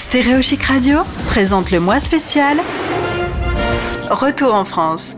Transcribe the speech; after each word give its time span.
Stéréochic 0.00 0.62
Radio 0.62 1.00
présente 1.26 1.70
le 1.70 1.78
mois 1.78 2.00
spécial 2.00 2.56
Retour 4.08 4.54
en 4.54 4.64
France. 4.64 5.14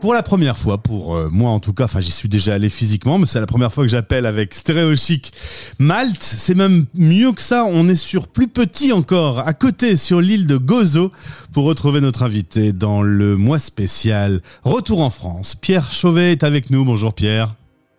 Pour 0.00 0.12
la 0.12 0.24
première 0.24 0.58
fois, 0.58 0.78
pour 0.78 1.14
euh, 1.14 1.28
moi 1.30 1.50
en 1.52 1.60
tout 1.60 1.72
cas, 1.72 1.84
enfin 1.84 2.00
j'y 2.00 2.10
suis 2.10 2.28
déjà 2.28 2.54
allé 2.54 2.68
physiquement, 2.68 3.18
mais 3.18 3.26
c'est 3.26 3.38
la 3.38 3.46
première 3.46 3.72
fois 3.72 3.84
que 3.84 3.90
j'appelle 3.90 4.26
avec 4.26 4.54
Stéréochic 4.54 5.30
Malte. 5.78 6.20
C'est 6.20 6.56
même 6.56 6.86
mieux 6.96 7.30
que 7.30 7.40
ça, 7.40 7.64
on 7.64 7.88
est 7.88 7.94
sur 7.94 8.26
plus 8.26 8.48
petit 8.48 8.90
encore, 8.90 9.46
à 9.46 9.52
côté 9.52 9.96
sur 9.96 10.20
l'île 10.20 10.48
de 10.48 10.56
Gozo, 10.56 11.12
pour 11.52 11.66
retrouver 11.66 12.00
notre 12.00 12.24
invité 12.24 12.72
dans 12.72 13.02
le 13.02 13.36
mois 13.36 13.60
spécial 13.60 14.40
Retour 14.64 15.00
en 15.00 15.10
France. 15.10 15.54
Pierre 15.54 15.92
Chauvet 15.92 16.32
est 16.32 16.42
avec 16.42 16.70
nous. 16.70 16.84
Bonjour 16.84 17.14
Pierre. 17.14 17.54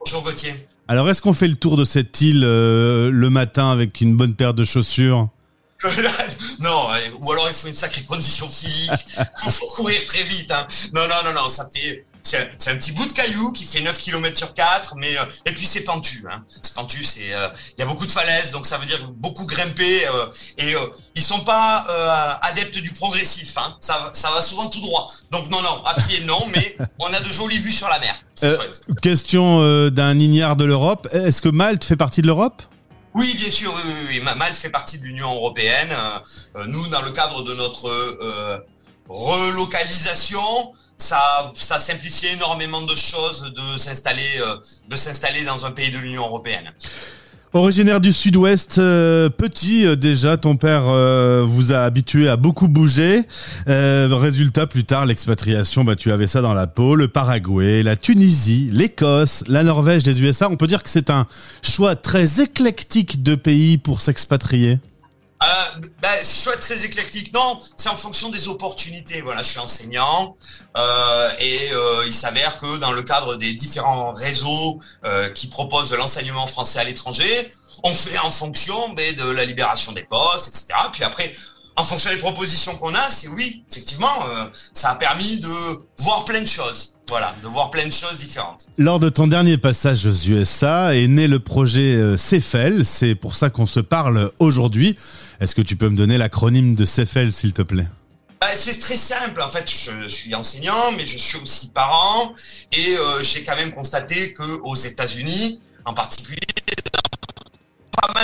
Bonjour 0.06 0.22
Gauthier. 0.26 0.52
Alors 0.90 1.10
est-ce 1.10 1.22
qu'on 1.22 1.34
fait 1.34 1.48
le 1.48 1.56
tour 1.56 1.78
de 1.78 1.86
cette 1.86 2.20
île 2.20 2.44
euh, 2.44 3.10
le 3.10 3.30
matin 3.30 3.72
avec 3.72 4.02
une 4.02 4.18
bonne 4.18 4.34
paire 4.34 4.54
de 4.54 4.66
chaussures? 4.66 5.30
non, 6.60 6.92
euh, 6.92 6.98
ou 7.20 7.32
alors 7.32 7.48
il 7.48 7.54
faut 7.54 7.68
une 7.68 7.74
sacrée 7.74 8.04
condition 8.04 8.50
physique, 8.50 8.92
il 9.46 9.52
faut 9.52 9.68
courir 9.68 10.06
très 10.08 10.24
vite. 10.24 10.52
Hein. 10.52 10.68
Non, 10.94 11.02
non, 11.08 11.16
non, 11.26 11.42
non, 11.42 11.50
ça 11.50 11.70
fait. 11.74 12.06
C'est 12.22 12.70
un 12.70 12.76
petit 12.76 12.92
bout 12.92 13.08
de 13.08 13.14
caillou 13.14 13.54
qui 13.54 13.64
fait 13.64 13.80
9 13.80 13.98
km 13.98 14.38
sur 14.38 14.54
4, 14.54 14.96
mais 14.98 15.18
euh, 15.18 15.24
et 15.46 15.54
puis 15.54 15.66
c'est 15.66 15.86
pentu. 15.86 16.26
Hein. 16.30 16.44
C'est 16.62 16.74
pentu, 16.74 17.04
c'est 17.04 17.34
euh, 17.34 17.48
il 17.78 17.80
y 17.80 17.84
a 17.84 17.86
beaucoup 17.86 18.06
de 18.06 18.12
falaises, 18.12 18.52
donc 18.52 18.66
ça 18.66 18.78
veut 18.78 18.86
dire 18.86 19.10
beaucoup 19.14 19.46
grimper. 19.46 20.02
et 20.58 20.76
ils 21.16 21.24
sont 21.24 21.40
pas 21.40 22.40
adeptes 22.42 22.78
du 22.78 22.92
progressif. 22.92 23.58
Hein. 23.58 23.78
Ça, 23.80 24.12
ça 24.14 24.30
va 24.32 24.42
souvent 24.42 24.70
tout 24.70 24.82
droit. 24.82 25.08
Donc 25.32 25.50
non, 25.50 25.62
non, 25.62 25.84
à 25.86 25.96
pied 25.96 26.20
non, 26.26 26.46
mais 26.54 26.78
on 27.00 27.08
a 27.08 27.20
de 27.22 27.30
jolies 27.30 27.58
vues 27.58 27.72
sur 27.72 27.88
la 27.88 28.00
mer. 28.00 28.22
question 29.02 29.90
d'un 29.90 30.20
ignare 30.20 30.58
de 30.58 30.66
l'Europe. 30.66 31.08
Est-ce 31.14 31.42
que 31.42 31.50
Malte 31.50 31.86
fait 31.86 31.96
partie 31.96 32.22
de 32.22 32.28
l'Europe? 32.28 32.62
Oui, 33.20 33.36
bien 33.36 33.52
sûr, 33.52 33.74
oui, 34.10 34.22
Malte 34.22 34.56
fait 34.56 34.70
partie 34.70 34.98
de 35.00 35.04
l'Union 35.04 35.34
européenne. 35.36 35.90
Euh, 36.56 36.66
nous, 36.68 36.88
dans 36.88 37.02
le 37.02 37.12
cadre 37.12 37.44
de 37.44 37.54
notre 37.54 37.88
euh, 37.88 38.58
relocalisation, 39.10 40.74
ça, 40.98 41.52
ça 41.56 41.80
simplifié 41.80 42.32
énormément 42.32 42.82
de 42.82 42.96
choses 42.96 43.44
de 43.44 43.78
s'installer, 43.78 44.40
euh, 44.40 44.58
de 44.88 44.96
s'installer 44.96 45.44
dans 45.44 45.66
un 45.66 45.72
pays 45.72 45.92
de 45.92 45.98
l'Union 45.98 46.26
européenne. 46.26 46.74
Originaire 47.54 48.00
du 48.00 48.12
sud-ouest, 48.14 48.78
euh, 48.78 49.28
petit 49.28 49.84
euh, 49.84 49.96
déjà, 49.96 50.38
ton 50.38 50.56
père 50.56 50.84
euh, 50.86 51.44
vous 51.44 51.74
a 51.74 51.80
habitué 51.80 52.30
à 52.30 52.38
beaucoup 52.38 52.68
bouger. 52.68 53.24
résultat, 53.66 54.68
plus 54.68 54.84
tard, 54.84 55.08
l'expatriation, 55.08 55.84
bah, 55.84 55.96
tu 55.96 56.12
avais 56.12 56.28
ça 56.28 56.42
dans 56.42 56.54
la 56.54 56.68
peau. 56.68 56.94
Le 56.94 57.08
Paraguay, 57.08 57.82
la 57.82 57.96
Tunisie, 57.96 58.70
l'Écosse, 58.72 59.44
la 59.48 59.64
Norvège, 59.64 60.06
les 60.06 60.22
USA. 60.22 60.48
On 60.48 60.58
peut 60.58 60.68
dire 60.68 60.84
que 60.84 60.90
c'est 60.90 61.10
un 61.10 61.26
choix 61.64 61.96
très 61.96 62.40
éclectique 62.40 63.24
de 63.24 63.34
pays 63.34 63.80
pour 63.80 64.02
s'expatrier. 64.02 64.78
Euh, 65.42 65.82
ben, 66.02 66.24
soit 66.24 66.58
très 66.58 66.84
éclectique, 66.84 67.34
non, 67.34 67.60
c'est 67.78 67.88
en 67.88 67.96
fonction 67.96 68.30
des 68.30 68.50
opportunités. 68.50 69.22
Voilà, 69.22 69.42
je 69.42 69.50
suis 69.52 69.60
enseignant 69.60 70.36
euh, 70.76 71.30
et 71.40 71.72
euh, 71.72 72.04
il 72.06 72.14
s'avère 72.14 72.58
que 72.58 72.78
dans 72.78 72.92
le 72.92 73.04
cadre 73.04 73.36
des 73.36 73.54
différents 73.54 74.12
réseaux 74.12 74.82
euh, 75.06 75.30
qui 75.30 75.48
proposent 75.48 75.94
l'enseignement 75.94 76.46
français 76.46 76.80
à 76.80 76.84
l'étranger, 76.84 77.54
on 77.84 77.94
fait 77.94 78.18
en 78.20 78.32
fonction 78.32 78.90
ben, 78.90 79.16
de 79.16 79.30
la 79.32 79.46
libération 79.46 79.94
des 79.94 80.04
postes, 80.04 80.50
etc. 80.50 80.78
Puis 80.92 81.06
après, 81.06 81.34
en 81.80 81.84
fonction 81.84 82.12
des 82.12 82.18
propositions 82.18 82.76
qu'on 82.76 82.94
a, 82.94 83.02
c'est 83.02 83.30
oui, 83.30 83.64
effectivement, 83.72 84.28
euh, 84.28 84.46
ça 84.74 84.90
a 84.90 84.96
permis 84.96 85.40
de 85.40 85.48
voir 86.00 86.26
plein 86.26 86.42
de 86.42 86.48
choses. 86.48 86.96
Voilà, 87.08 87.34
de 87.42 87.48
voir 87.48 87.72
plein 87.72 87.88
de 87.88 87.94
choses 87.94 88.18
différentes. 88.18 88.68
Lors 88.78 89.00
de 89.00 89.08
ton 89.08 89.28
dernier 89.28 89.58
passage 89.58 90.06
aux 90.06 90.14
USA 90.14 90.94
est 90.94 91.08
né 91.08 91.28
le 91.28 91.40
projet 91.40 91.96
euh, 91.96 92.18
CEFEL. 92.18 92.86
C'est 92.86 93.16
pour 93.16 93.36
ça 93.36 93.50
qu'on 93.50 93.66
se 93.66 93.80
parle 93.80 94.30
aujourd'hui. 94.40 94.98
Est-ce 95.40 95.56
que 95.56 95.62
tu 95.62 95.78
peux 95.78 95.88
me 95.88 95.96
donner 95.96 96.18
l'acronyme 96.18 96.76
de 96.76 96.86
CEFEL, 96.86 97.32
s'il 97.32 97.54
te 97.54 97.62
plaît? 97.62 97.88
Bah, 98.42 98.48
c'est 98.54 98.78
très 98.80 98.98
simple. 98.98 99.42
En 99.42 99.50
fait, 99.50 99.72
je 99.72 100.08
suis 100.10 100.36
enseignant, 100.36 100.92
mais 100.98 101.06
je 101.06 101.18
suis 101.18 101.40
aussi 101.40 101.70
parent, 101.70 102.34
et 102.74 102.98
euh, 102.98 103.24
j'ai 103.24 103.44
quand 103.44 103.56
même 103.56 103.72
constaté 103.72 104.34
que 104.34 104.60
aux 104.64 104.76
États-Unis, 104.76 105.62
en 105.86 105.94
particulier, 105.94 106.40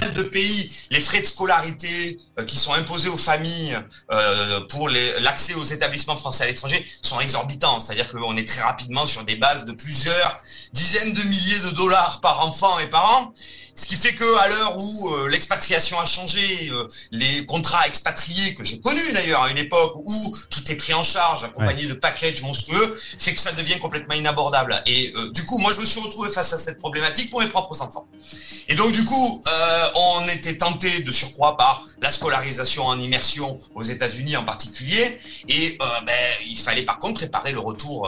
mal 0.01 0.13
de 0.13 0.23
pays, 0.23 0.71
les 0.91 0.99
frais 0.99 1.21
de 1.21 1.25
scolarité 1.25 2.19
euh, 2.39 2.45
qui 2.45 2.57
sont 2.57 2.73
imposés 2.73 3.09
aux 3.09 3.17
familles 3.17 3.77
euh, 4.11 4.61
pour 4.69 4.89
l'accès 4.89 5.53
aux 5.53 5.63
établissements 5.63 6.17
français 6.17 6.43
à 6.43 6.47
l'étranger 6.47 6.85
sont 7.01 7.19
exorbitants. 7.19 7.79
C'est-à-dire 7.79 8.11
qu'on 8.11 8.37
est 8.37 8.47
très 8.47 8.61
rapidement 8.61 9.05
sur 9.05 9.23
des 9.25 9.35
bases 9.35 9.65
de 9.65 9.71
plusieurs 9.71 10.39
dizaines 10.73 11.13
de 11.13 11.23
milliers 11.23 11.59
de 11.59 11.69
dollars 11.71 12.19
par 12.21 12.45
enfant 12.45 12.79
et 12.79 12.87
par 12.87 13.05
an. 13.17 13.33
Ce 13.77 13.87
qui 13.87 13.95
fait 13.95 14.13
que 14.13 14.37
à 14.37 14.47
l'heure 14.47 14.77
où 14.77 15.09
euh, 15.09 15.27
l'expatriation 15.27 15.99
a 15.99 16.05
changé, 16.05 16.69
euh, 16.71 16.87
les 17.11 17.45
contrats 17.45 17.85
expatriés 17.85 18.55
que 18.55 18.63
j'ai 18.63 18.79
connus 18.79 19.11
d'ailleurs 19.13 19.43
à 19.43 19.51
une 19.51 19.57
époque 19.57 19.97
où 19.97 20.37
tout 20.49 20.71
est 20.71 20.75
pris 20.77 20.93
en 20.93 21.03
charge, 21.03 21.43
accompagné 21.43 21.85
de 21.85 21.93
packages 21.93 22.41
monstrueux, 22.41 22.99
fait 23.19 23.33
que 23.33 23.41
ça 23.41 23.51
devient 23.51 23.77
complètement 23.79 24.15
inabordable. 24.15 24.81
Et 24.85 25.13
euh, 25.17 25.29
du 25.31 25.43
coup, 25.45 25.57
moi, 25.57 25.73
je 25.73 25.81
me 25.81 25.85
suis 25.85 25.99
retrouvé 25.99 26.29
face 26.29 26.53
à 26.53 26.57
cette 26.57 26.79
problématique 26.79 27.29
pour 27.29 27.41
mes 27.41 27.47
propres 27.47 27.81
enfants. 27.81 28.07
Et 28.69 28.75
donc, 28.75 28.93
du 28.93 29.03
coup, 29.03 29.43
tenté 30.53 31.01
de 31.01 31.11
surcroît 31.11 31.57
par 31.57 31.83
la 32.01 32.11
scolarisation 32.11 32.85
en 32.85 32.99
immersion 32.99 33.57
aux 33.75 33.83
États-Unis 33.83 34.37
en 34.37 34.43
particulier, 34.43 35.19
et 35.49 35.77
ben, 35.79 36.13
il 36.47 36.57
fallait 36.57 36.85
par 36.85 36.99
contre 36.99 37.21
préparer 37.21 37.51
le 37.51 37.59
retour 37.59 38.07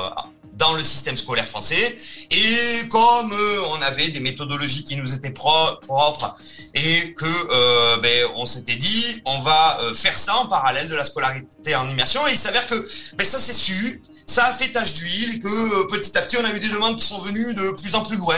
dans 0.58 0.74
le 0.74 0.84
système 0.84 1.16
scolaire 1.16 1.47
français. 1.47 1.97
Et 2.31 2.88
comme 2.90 3.31
euh, 3.31 3.62
on 3.70 3.81
avait 3.81 4.09
des 4.09 4.20
méthodologies 4.20 4.84
qui 4.84 4.96
nous 4.97 5.14
étaient 5.14 5.31
propres 5.31 6.36
et 6.74 7.14
que 7.14 7.26
euh, 7.26 7.97
ben, 7.97 8.28
on 8.36 8.46
s'était 8.46 8.76
dit, 8.76 9.22
on 9.26 9.40
va 9.40 9.80
euh, 9.81 9.94
faire 9.94 10.18
ça 10.18 10.36
en 10.38 10.47
parallèle 10.47 10.90
de 10.90 10.96
la 10.96 11.06
scolarité 11.06 11.76
en 11.76 11.88
immersion. 11.90 12.28
Et 12.28 12.31
il 12.31 12.38
s'avère 12.38 12.66
que 12.68 12.76
ben, 13.18 13.26
ça 13.26 13.40
s'est 13.40 13.53
su, 13.53 14.02
ça 14.26 14.46
a 14.46 14.52
fait 14.52 14.70
tache 14.70 14.96
d'huile 14.96 15.40
que 15.40 15.88
petit 15.88 16.18
à 16.18 16.22
petit 16.22 16.38
on 16.38 16.46
a 16.46 16.52
eu 16.52 16.59
des 16.59 16.70
demandes 16.70 16.97
qui 16.97 17.06
sont 17.06 17.20
venues 17.20 17.53
de 17.53 17.81
plus 17.81 17.96
en 17.96 18.03
plus 18.03 18.18
loin. 18.18 18.38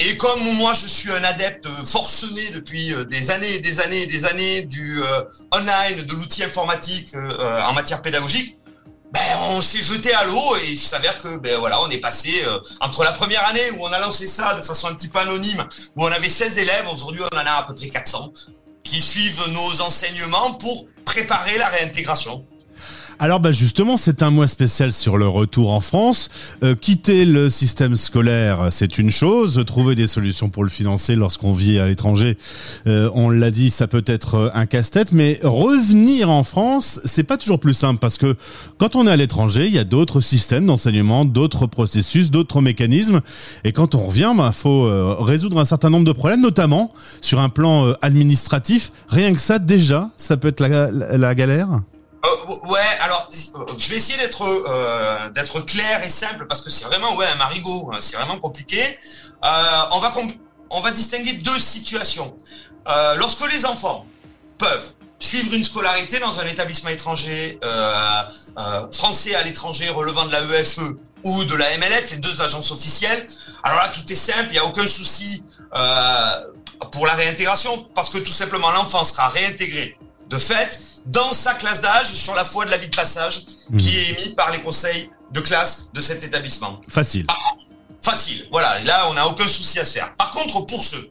Et 0.00 0.16
comme 0.16 0.40
moi 0.54 0.72
je 0.74 0.86
suis 0.86 1.12
un 1.12 1.22
adepte 1.24 1.68
forcené 1.84 2.50
depuis 2.50 2.94
des 3.08 3.30
années 3.30 3.54
et 3.54 3.60
des 3.60 3.80
années 3.80 4.02
et 4.02 4.06
des 4.06 4.24
années 4.24 4.62
du 4.62 5.00
online, 5.54 6.02
de 6.04 6.14
l'outil 6.14 6.42
informatique 6.42 7.14
en 7.14 7.72
matière 7.74 8.00
pédagogique, 8.00 8.56
ben, 9.12 9.20
on 9.50 9.60
s'est 9.60 9.82
jeté 9.82 10.14
à 10.14 10.24
l'eau 10.24 10.56
et 10.62 10.70
il 10.70 10.78
s'avère 10.78 11.20
que 11.20 11.36
ben 11.38 11.58
voilà, 11.58 11.82
on 11.82 11.90
est 11.90 11.98
passé 11.98 12.42
euh, 12.44 12.60
entre 12.80 13.02
la 13.02 13.10
première 13.10 13.46
année 13.48 13.70
où 13.76 13.84
on 13.84 13.92
a 13.92 13.98
lancé 13.98 14.28
ça 14.28 14.54
de 14.54 14.62
façon 14.62 14.86
un 14.86 14.94
petit 14.94 15.08
peu 15.08 15.18
anonyme, 15.18 15.66
où 15.96 16.04
on 16.04 16.12
avait 16.12 16.28
16 16.28 16.58
élèves, 16.58 16.86
aujourd'hui 16.92 17.22
on 17.32 17.36
en 17.36 17.44
a 17.44 17.50
à 17.50 17.64
peu 17.64 17.74
près 17.74 17.88
400 17.88 18.32
qui 18.84 19.02
suivent 19.02 19.48
nos 19.48 19.80
enseignements 19.82 20.54
pour 20.54 20.86
préparer 21.04 21.58
la 21.58 21.68
réintégration. 21.68 22.46
Alors 23.22 23.38
bah 23.38 23.52
justement, 23.52 23.98
c'est 23.98 24.22
un 24.22 24.30
mois 24.30 24.46
spécial 24.46 24.94
sur 24.94 25.18
le 25.18 25.28
retour 25.28 25.74
en 25.74 25.80
France. 25.80 26.30
Euh, 26.62 26.74
quitter 26.74 27.26
le 27.26 27.50
système 27.50 27.94
scolaire, 27.94 28.68
c'est 28.70 28.96
une 28.96 29.10
chose. 29.10 29.62
Trouver 29.66 29.94
des 29.94 30.06
solutions 30.06 30.48
pour 30.48 30.64
le 30.64 30.70
financer 30.70 31.16
lorsqu'on 31.16 31.52
vit 31.52 31.78
à 31.78 31.86
l'étranger, 31.86 32.38
euh, 32.86 33.10
on 33.12 33.28
l'a 33.28 33.50
dit, 33.50 33.68
ça 33.68 33.88
peut 33.88 34.02
être 34.06 34.50
un 34.54 34.64
casse-tête. 34.64 35.12
Mais 35.12 35.38
revenir 35.42 36.30
en 36.30 36.42
France, 36.42 36.98
c'est 37.04 37.24
pas 37.24 37.36
toujours 37.36 37.60
plus 37.60 37.74
simple 37.74 38.00
parce 38.00 38.16
que 38.16 38.36
quand 38.78 38.96
on 38.96 39.06
est 39.06 39.10
à 39.10 39.16
l'étranger, 39.16 39.66
il 39.66 39.74
y 39.74 39.78
a 39.78 39.84
d'autres 39.84 40.22
systèmes 40.22 40.64
d'enseignement, 40.64 41.26
d'autres 41.26 41.66
processus, 41.66 42.30
d'autres 42.30 42.62
mécanismes. 42.62 43.20
Et 43.64 43.72
quand 43.72 43.94
on 43.94 44.06
revient, 44.06 44.32
bah 44.34 44.50
faut 44.50 44.86
euh, 44.86 45.14
résoudre 45.20 45.58
un 45.58 45.66
certain 45.66 45.90
nombre 45.90 46.06
de 46.06 46.12
problèmes, 46.12 46.40
notamment 46.40 46.90
sur 47.20 47.38
un 47.40 47.50
plan 47.50 47.92
administratif. 48.00 48.92
Rien 49.08 49.34
que 49.34 49.40
ça, 49.40 49.58
déjà, 49.58 50.08
ça 50.16 50.38
peut 50.38 50.48
être 50.48 50.60
la 50.62 51.34
galère? 51.34 51.82
Euh, 52.24 52.68
ouais, 52.68 52.80
alors 53.00 53.28
je 53.32 53.88
vais 53.88 53.96
essayer 53.96 54.18
d'être 54.18 54.42
euh, 54.42 55.28
d'être 55.30 55.60
clair 55.60 56.04
et 56.04 56.10
simple 56.10 56.46
parce 56.46 56.60
que 56.60 56.68
c'est 56.68 56.84
vraiment 56.84 57.16
ouais 57.16 57.24
un 57.32 57.36
marigot, 57.36 57.90
hein, 57.92 57.96
c'est 58.00 58.16
vraiment 58.16 58.38
compliqué. 58.38 58.82
Euh, 59.44 59.82
on 59.92 60.00
va 60.00 60.12
on 60.68 60.80
va 60.80 60.90
distinguer 60.90 61.34
deux 61.34 61.58
situations. 61.58 62.34
Lorsque 63.16 63.50
les 63.52 63.66
enfants 63.66 64.04
peuvent 64.58 64.94
suivre 65.18 65.54
une 65.54 65.64
scolarité 65.64 66.18
dans 66.18 66.40
un 66.40 66.46
établissement 66.46 66.90
étranger 66.90 67.58
français 68.92 69.34
à 69.34 69.42
l'étranger 69.42 69.88
relevant 69.90 70.26
de 70.26 70.32
la 70.32 70.40
EFE 70.40 70.80
e 70.80 70.98
ou 71.24 71.44
de 71.44 71.54
la 71.54 71.76
MLF, 71.78 72.10
les 72.12 72.16
deux 72.16 72.42
agences 72.42 72.70
officielles, 72.72 73.28
alors 73.62 73.78
là 73.78 73.88
tout 73.88 74.12
est 74.12 74.16
simple, 74.16 74.46
il 74.48 74.52
n'y 74.52 74.58
a 74.58 74.64
aucun 74.64 74.86
souci 74.86 75.42
pour 76.92 77.06
la 77.06 77.14
réintégration 77.14 77.88
parce 77.94 78.10
que 78.10 78.18
tout 78.18 78.32
simplement 78.32 78.70
l'enfant 78.72 79.04
sera 79.04 79.28
réintégré 79.28 79.96
de 80.28 80.38
fait 80.38 80.89
dans 81.10 81.32
sa 81.32 81.54
classe 81.54 81.82
d'âge 81.82 82.12
sur 82.12 82.34
la 82.34 82.44
foi 82.44 82.64
de 82.64 82.70
la 82.70 82.78
vie 82.78 82.88
de 82.88 82.96
passage 82.96 83.46
qui 83.46 83.56
mhm. 83.70 83.80
est 83.80 84.22
émis 84.22 84.34
par 84.34 84.50
les 84.52 84.60
conseils 84.60 85.10
de 85.32 85.40
classe 85.40 85.90
de 85.92 86.00
cet 86.00 86.24
établissement. 86.24 86.80
Facile. 86.88 87.26
facile. 88.02 88.48
Voilà. 88.50 88.80
Et 88.80 88.84
là, 88.84 89.08
on 89.10 89.14
n'a 89.14 89.26
aucun 89.26 89.46
souci 89.46 89.78
à 89.78 89.84
se 89.84 89.92
faire. 89.92 90.14
Par 90.16 90.30
contre, 90.30 90.66
pour 90.66 90.84
ceux 90.84 91.10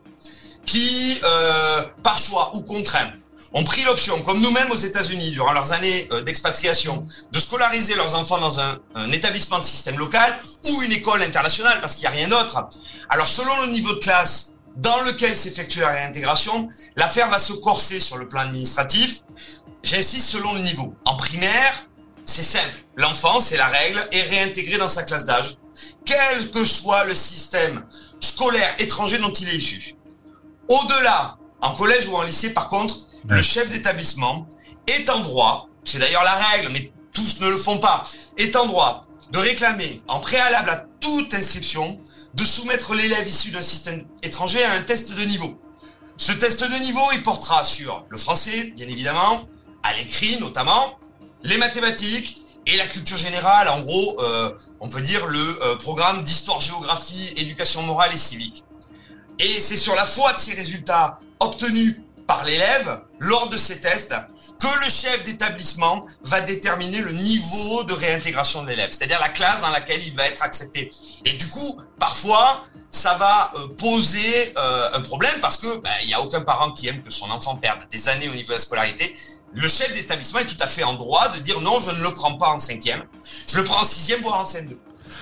qui, 0.65 1.19
euh, 1.23 1.81
par 2.03 2.17
choix 2.17 2.51
ou 2.55 2.61
contraints, 2.61 3.11
ont 3.53 3.63
pris 3.63 3.83
l'option, 3.83 4.21
comme 4.21 4.39
nous-mêmes 4.41 4.69
aux 4.71 4.75
États-Unis, 4.75 5.31
durant 5.31 5.53
leurs 5.53 5.71
années 5.71 6.07
euh, 6.11 6.21
d'expatriation, 6.21 7.03
de 7.31 7.39
scolariser 7.39 7.95
leurs 7.95 8.15
enfants 8.15 8.39
dans 8.39 8.59
un, 8.59 8.77
un, 8.93 9.11
établissement 9.11 9.57
de 9.57 9.63
système 9.63 9.97
local 9.97 10.31
ou 10.69 10.81
une 10.83 10.91
école 10.91 11.23
internationale, 11.23 11.81
parce 11.81 11.95
qu'il 11.95 12.01
n'y 12.01 12.07
a 12.07 12.17
rien 12.17 12.27
d'autre. 12.27 12.67
Alors, 13.09 13.25
selon 13.25 13.61
le 13.61 13.71
niveau 13.71 13.93
de 13.93 13.99
classe 13.99 14.53
dans 14.77 15.01
lequel 15.01 15.35
s'effectue 15.35 15.79
la 15.79 15.89
réintégration, 15.89 16.69
l'affaire 16.95 17.29
va 17.29 17.39
se 17.39 17.53
corser 17.53 17.99
sur 17.99 18.17
le 18.17 18.27
plan 18.27 18.41
administratif. 18.41 19.21
J'insiste 19.83 20.29
selon 20.29 20.53
le 20.53 20.61
niveau. 20.61 20.93
En 21.05 21.15
primaire, 21.15 21.87
c'est 22.25 22.43
simple. 22.43 22.85
L'enfant, 22.95 23.39
c'est 23.39 23.57
la 23.57 23.67
règle, 23.67 24.07
est 24.11 24.21
réintégré 24.23 24.77
dans 24.77 24.89
sa 24.89 25.03
classe 25.03 25.25
d'âge, 25.25 25.55
quel 26.05 26.51
que 26.51 26.65
soit 26.65 27.05
le 27.05 27.15
système 27.15 27.85
scolaire 28.19 28.75
étranger 28.79 29.17
dont 29.19 29.31
il 29.31 29.49
est 29.49 29.57
issu. 29.57 29.95
Au-delà, 30.67 31.37
en 31.61 31.73
collège 31.73 32.07
ou 32.07 32.15
en 32.15 32.23
lycée, 32.23 32.53
par 32.53 32.69
contre, 32.69 32.95
le 33.27 33.41
chef 33.41 33.69
d'établissement 33.69 34.47
est 34.87 35.09
en 35.09 35.19
droit, 35.19 35.67
c'est 35.83 35.99
d'ailleurs 35.99 36.23
la 36.23 36.35
règle, 36.35 36.69
mais 36.71 36.91
tous 37.13 37.39
ne 37.39 37.49
le 37.49 37.57
font 37.57 37.79
pas, 37.79 38.03
est 38.37 38.55
en 38.55 38.65
droit 38.65 39.01
de 39.31 39.39
réclamer 39.39 40.01
en 40.07 40.19
préalable 40.19 40.69
à 40.69 40.85
toute 40.99 41.33
inscription 41.33 41.99
de 42.33 42.43
soumettre 42.43 42.93
l'élève 42.93 43.27
issu 43.27 43.51
d'un 43.51 43.61
système 43.61 44.05
étranger 44.23 44.63
à 44.63 44.73
un 44.73 44.81
test 44.81 45.13
de 45.13 45.23
niveau. 45.25 45.59
Ce 46.17 46.31
test 46.33 46.63
de 46.63 46.77
niveau, 46.79 47.01
il 47.13 47.23
portera 47.23 47.63
sur 47.63 48.05
le 48.09 48.17
français, 48.17 48.73
bien 48.75 48.87
évidemment, 48.87 49.47
à 49.89 49.94
l'écrit 49.97 50.39
notamment, 50.39 51.00
les 51.44 51.57
mathématiques 51.57 52.44
et 52.68 52.77
la 52.77 52.86
culture 52.86 53.18
générale, 53.18 53.68
en 53.69 53.80
gros, 53.80 54.21
euh, 54.21 54.51
on 54.80 54.88
peut 54.88 55.01
dire 55.01 55.25
le 55.25 55.63
euh, 55.63 55.75
programme 55.77 56.24
d'histoire, 56.24 56.59
géographie, 56.59 57.33
éducation 57.38 57.81
morale 57.83 58.13
et 58.13 58.18
civique. 58.18 58.63
Et 59.39 59.47
c'est 59.47 59.77
sur 59.77 59.95
la 59.95 60.06
foi 60.06 60.33
de 60.33 60.39
ces 60.39 60.53
résultats 60.53 61.19
obtenus 61.39 62.01
par 62.27 62.44
l'élève 62.44 63.01
lors 63.19 63.50
de 63.50 63.57
ces 63.57 63.81
tests 63.81 64.13
que 64.59 64.85
le 64.85 64.91
chef 64.91 65.23
d'établissement 65.23 66.06
va 66.23 66.41
déterminer 66.41 67.00
le 67.00 67.11
niveau 67.11 67.83
de 67.85 67.94
réintégration 67.94 68.63
de 68.63 68.69
l'élève, 68.69 68.89
c'est-à-dire 68.91 69.19
la 69.21 69.29
classe 69.29 69.61
dans 69.61 69.69
laquelle 69.69 70.06
il 70.06 70.13
va 70.15 70.27
être 70.27 70.44
accepté. 70.44 70.91
Et 71.25 71.33
du 71.33 71.47
coup, 71.47 71.79
parfois, 71.97 72.65
ça 72.91 73.15
va 73.15 73.53
euh, 73.56 73.67
poser 73.77 74.53
euh, 74.57 74.89
un 74.94 75.01
problème 75.01 75.33
parce 75.41 75.57
que 75.57 75.79
ben, 75.81 75.91
il 76.03 76.07
n'y 76.07 76.13
a 76.13 76.21
aucun 76.21 76.41
parent 76.41 76.71
qui 76.71 76.88
aime 76.88 77.01
que 77.01 77.11
son 77.11 77.29
enfant 77.29 77.56
perde 77.56 77.79
des 77.91 78.09
années 78.09 78.27
au 78.27 78.33
niveau 78.33 78.47
de 78.47 78.53
la 78.53 78.59
scolarité. 78.59 79.15
Le 79.53 79.67
chef 79.67 79.94
d'établissement 79.94 80.39
est 80.39 80.45
tout 80.45 80.61
à 80.61 80.67
fait 80.67 80.83
en 80.83 80.94
droit 80.94 81.29
de 81.29 81.39
dire 81.39 81.59
non, 81.61 81.79
je 81.85 81.95
ne 81.95 82.03
le 82.03 82.13
prends 82.13 82.38
pas 82.38 82.50
en 82.50 82.59
cinquième, 82.59 83.03
je 83.47 83.57
le 83.57 83.63
prends 83.63 83.81
en 83.81 83.85
sixième, 83.85 84.21
voire 84.21 84.39
en 84.39 84.44
CM2. 84.44 84.77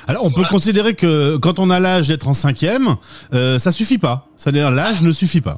Alors 0.07 0.25
on 0.25 0.31
peut 0.31 0.43
considérer 0.49 0.95
que 0.95 1.37
quand 1.37 1.59
on 1.59 1.69
a 1.69 1.79
l'âge 1.79 2.07
d'être 2.07 2.27
en 2.27 2.33
cinquième, 2.33 2.95
euh, 3.33 3.57
ça 3.59 3.71
suffit 3.71 3.97
pas. 3.97 4.27
C'est-à-dire 4.35 4.71
l'âge 4.71 5.01
ne 5.01 5.11
suffit 5.11 5.41
pas. 5.41 5.57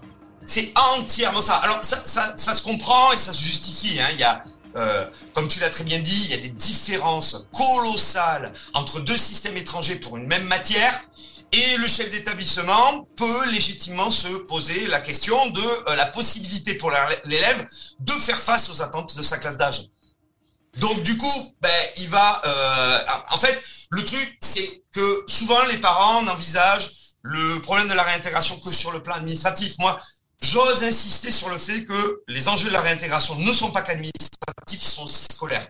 C'est 0.50 0.74
entièrement 0.76 1.44
ça. 1.44 1.58
Alors 1.58 1.86
ça, 1.86 2.02
ça, 2.04 2.56
se 2.56 2.64
comprend 2.64 3.12
et 3.12 3.18
ça 3.18 3.32
se 3.32 3.44
justifie. 3.44 4.00
Hein. 4.00 4.08
Il 4.14 4.20
y 4.20 4.24
a, 4.24 4.44
euh, 4.78 5.08
comme 5.36 5.48
tu 5.48 5.60
l'as 5.60 5.70
très 5.70 5.84
bien 5.84 6.00
dit, 6.00 6.24
il 6.24 6.32
y 6.32 6.34
a 6.34 6.38
des 6.38 6.50
différences 6.50 7.46
colossales 7.54 8.52
entre 8.74 9.00
deux 9.02 9.16
systèmes 9.16 9.58
étrangers 9.58 9.98
pour 9.98 10.18
une 10.18 10.26
même 10.26 10.46
matière. 10.46 11.04
Et 11.52 11.78
le 11.78 11.88
chef 11.88 12.10
d'établissement 12.10 13.08
peut 13.16 13.52
légitimement 13.52 14.10
se 14.10 14.28
poser 14.48 14.88
la 14.88 15.00
question 15.02 15.38
de 15.52 15.62
euh, 15.62 15.96
la 15.96 16.08
possibilité 16.08 16.74
pour 16.74 16.92
l'élève 17.26 17.68
de 18.00 18.12
faire 18.14 18.40
face 18.40 18.72
aux 18.72 18.82
attentes 18.82 19.16
de 19.16 19.22
sa 19.22 19.38
classe 19.38 19.58
d'âge. 19.58 19.86
Donc 20.78 21.04
du 21.04 21.16
coup, 21.16 21.56
ben, 21.62 21.70
il 21.98 22.10
va... 22.10 22.42
Euh, 22.44 23.00
en 23.30 23.38
fait, 23.38 23.64
le 23.92 24.04
truc, 24.04 24.38
c'est 24.42 24.82
que 24.94 25.24
souvent 25.28 25.64
les 25.66 25.78
parents 25.78 26.24
n'envisagent 26.24 26.92
le 27.22 27.60
problème 27.62 27.88
de 27.88 27.94
la 27.94 28.04
réintégration 28.04 28.60
que 28.60 28.74
sur 28.74 28.92
le 28.92 29.04
plan 29.04 29.14
administratif. 29.16 29.76
Moi, 29.78 29.96
j'ose 30.42 30.84
insister 30.84 31.32
sur 31.32 31.50
le 31.50 31.58
fait 31.58 31.86
que 31.86 32.22
les 32.28 32.48
enjeux 32.48 32.70
de 32.70 32.74
la 32.74 32.82
réintégration 32.82 33.36
ne 33.36 33.54
sont 33.54 33.72
pas 33.72 33.82
qu'administratifs, 33.82 34.82
ils 34.82 34.88
sont 34.88 35.04
aussi 35.04 35.26
scolaires. 35.32 35.68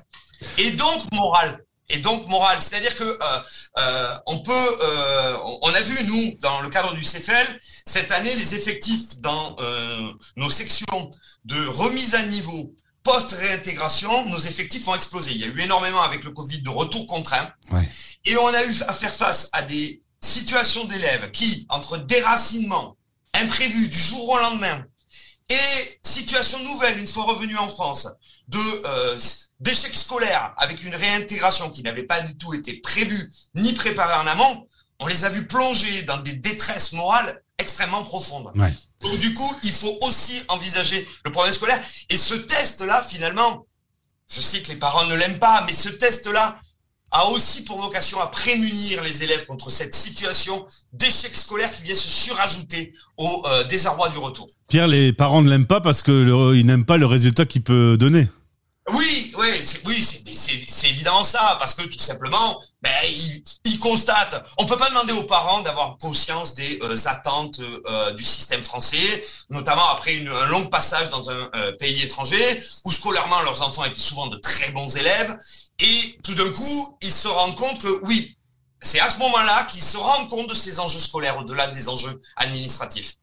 Et 0.58 0.72
donc 0.72 1.04
moral. 1.14 1.66
Et 1.92 1.98
donc 2.00 2.28
moral, 2.28 2.62
c'est-à-dire 2.62 2.96
que 2.96 3.04
euh, 3.04 3.42
euh, 3.80 4.16
on 4.28 4.40
peut, 4.40 4.78
euh, 4.84 5.38
on 5.62 5.74
a 5.74 5.82
vu 5.82 6.06
nous 6.06 6.38
dans 6.40 6.62
le 6.62 6.70
cadre 6.70 6.94
du 6.94 7.02
CFL 7.02 7.60
cette 7.86 8.12
année 8.12 8.34
les 8.36 8.56
effectifs 8.56 9.20
dans 9.22 9.56
euh, 9.60 10.12
nos 10.36 10.52
sections 10.52 11.10
de 11.46 11.66
remise 11.68 12.14
à 12.14 12.24
niveau 12.28 12.76
post-réintégration, 13.02 14.26
nos 14.26 14.38
effectifs 14.38 14.88
ont 14.88 14.94
explosé. 14.94 15.32
Il 15.32 15.38
y 15.38 15.44
a 15.46 15.48
eu 15.48 15.60
énormément 15.62 16.02
avec 16.04 16.24
le 16.24 16.32
Covid 16.32 16.62
de 16.62 16.70
retour 16.70 17.08
contraint. 17.08 17.52
Ouais. 17.72 17.88
Et 18.26 18.38
on 18.38 18.48
a 18.48 18.64
eu 18.66 18.76
à 18.88 18.94
faire 18.94 19.14
face 19.14 19.50
à 19.54 19.64
des 19.64 20.04
situations 20.22 20.86
d'élèves 20.86 21.32
qui, 21.32 21.66
entre 21.70 21.98
déracinement, 21.98 22.98
imprévu 23.42 23.88
du 23.88 24.00
jour 24.00 24.30
au 24.30 24.38
lendemain, 24.38 24.86
et 25.50 26.00
situation 26.04 26.60
nouvelle 26.64 27.00
une 27.00 27.08
fois 27.08 27.24
revenus 27.26 27.58
en 27.58 27.68
France, 27.68 28.08
de 28.48 28.60
euh, 28.86 29.20
d'échecs 29.60 29.96
scolaires 29.96 30.54
avec 30.58 30.84
une 30.84 30.96
réintégration 30.96 31.70
qui 31.70 31.84
n'avait 31.84 32.04
pas 32.04 32.22
du 32.22 32.38
tout 32.38 32.54
été 32.54 32.78
prévue 32.78 33.32
ni 33.56 33.74
préparée 33.74 34.16
en 34.16 34.28
amont, 34.28 34.68
on 35.00 35.08
les 35.08 35.26
a 35.26 35.30
vus 35.30 35.48
plonger 35.48 36.04
dans 36.04 36.18
des 36.18 36.34
détresses 36.34 36.94
morales 36.94 37.42
extrêmement 37.58 38.04
profondes. 38.04 38.52
Ouais. 38.56 38.74
Donc 39.02 39.18
du 39.20 39.34
coup, 39.34 39.56
il 39.64 39.72
faut 39.72 39.98
aussi 40.02 40.42
envisager 40.50 41.08
le 41.26 41.32
problème 41.32 41.54
scolaire. 41.54 41.82
Et 42.10 42.18
ce 42.18 42.34
test-là, 42.34 43.02
finalement, 43.02 43.66
je 44.32 44.42
sais 44.42 44.62
que 44.62 44.70
les 44.70 44.76
parents 44.76 45.06
ne 45.06 45.16
l'aiment 45.16 45.40
pas, 45.40 45.64
mais 45.68 45.74
ce 45.74 45.90
test-là, 45.90 46.62
a 47.12 47.26
aussi 47.28 47.64
pour 47.64 47.82
vocation 47.82 48.20
à 48.20 48.28
prémunir 48.28 49.02
les 49.04 49.24
élèves 49.24 49.46
contre 49.46 49.70
cette 49.70 49.96
situation 49.96 50.66
d'échec 50.94 51.34
scolaire 51.34 51.72
qui 51.72 51.84
vient 51.84 51.96
se 51.96 52.08
surajouter 52.08 52.94
au 53.18 53.44
euh, 53.46 53.64
désarroi 53.66 54.10
du 54.10 54.18
retour. 54.18 54.48
Pierre, 54.68 54.88
les 54.88 55.14
parents 55.14 55.42
ne 55.42 55.50
l'aiment 55.50 55.68
pas 55.68 55.82
parce 55.82 56.04
qu'ils 56.04 56.66
n'aiment 56.66 56.86
pas 56.86 56.98
le 56.98 57.06
résultat 57.06 57.46
qu'il 57.46 57.64
peut 57.64 57.98
donner. 57.98 58.28
Oui, 58.94 59.34
oui, 59.38 59.48
oui, 59.86 60.02
c'est 60.02 60.90
évidemment 60.90 61.24
ça, 61.24 61.58
parce 61.60 61.76
que 61.76 61.84
tout 61.84 62.00
simplement, 62.00 62.60
ben, 62.82 62.90
ils, 63.66 63.78
constatent. 63.80 64.44
On 64.58 64.66
peut 64.66 64.76
pas 64.76 64.90
demander 64.90 65.14
aux 65.14 65.24
parents 65.24 65.62
d'avoir 65.62 65.98
conscience 66.00 66.54
des 66.54 66.80
euh, 66.84 66.96
attentes 67.06 67.62
euh, 67.62 68.12
du 68.12 68.24
système 68.26 68.62
français, 68.62 69.24
notamment 69.50 69.88
après 69.94 70.16
une, 70.16 70.28
un 70.28 70.48
long 70.48 70.66
passage 70.68 71.08
dans 71.08 71.30
un 71.30 71.50
pays 71.80 72.04
étranger, 72.04 72.62
où 72.84 72.92
scolairement 72.92 73.42
leurs 73.44 73.62
enfants 73.62 73.86
étaient 73.86 73.98
souvent 73.98 74.28
de 74.28 74.36
très 74.36 74.72
bons 74.72 74.98
élèves, 74.98 75.38
et 75.80 76.20
tout 76.24 76.34
d'un 76.36 76.50
coup, 76.52 76.98
ils 77.02 77.12
se 77.12 77.28
rendent 77.28 77.56
compte 77.56 77.80
que 77.80 78.02
oui, 78.06 78.36
c'est 78.82 79.00
à 79.00 79.10
ce 79.10 79.20
moment-là 79.20 79.66
qu'ils 79.70 79.84
se 79.84 79.98
rendent 79.98 80.30
compte 80.30 80.50
de 80.50 80.56
ces 80.56 80.80
enjeux 80.80 81.00
scolaires 81.00 81.38
au-delà 81.40 81.68
des 81.68 81.90
enjeux 81.90 82.20
administratifs. 82.38 83.16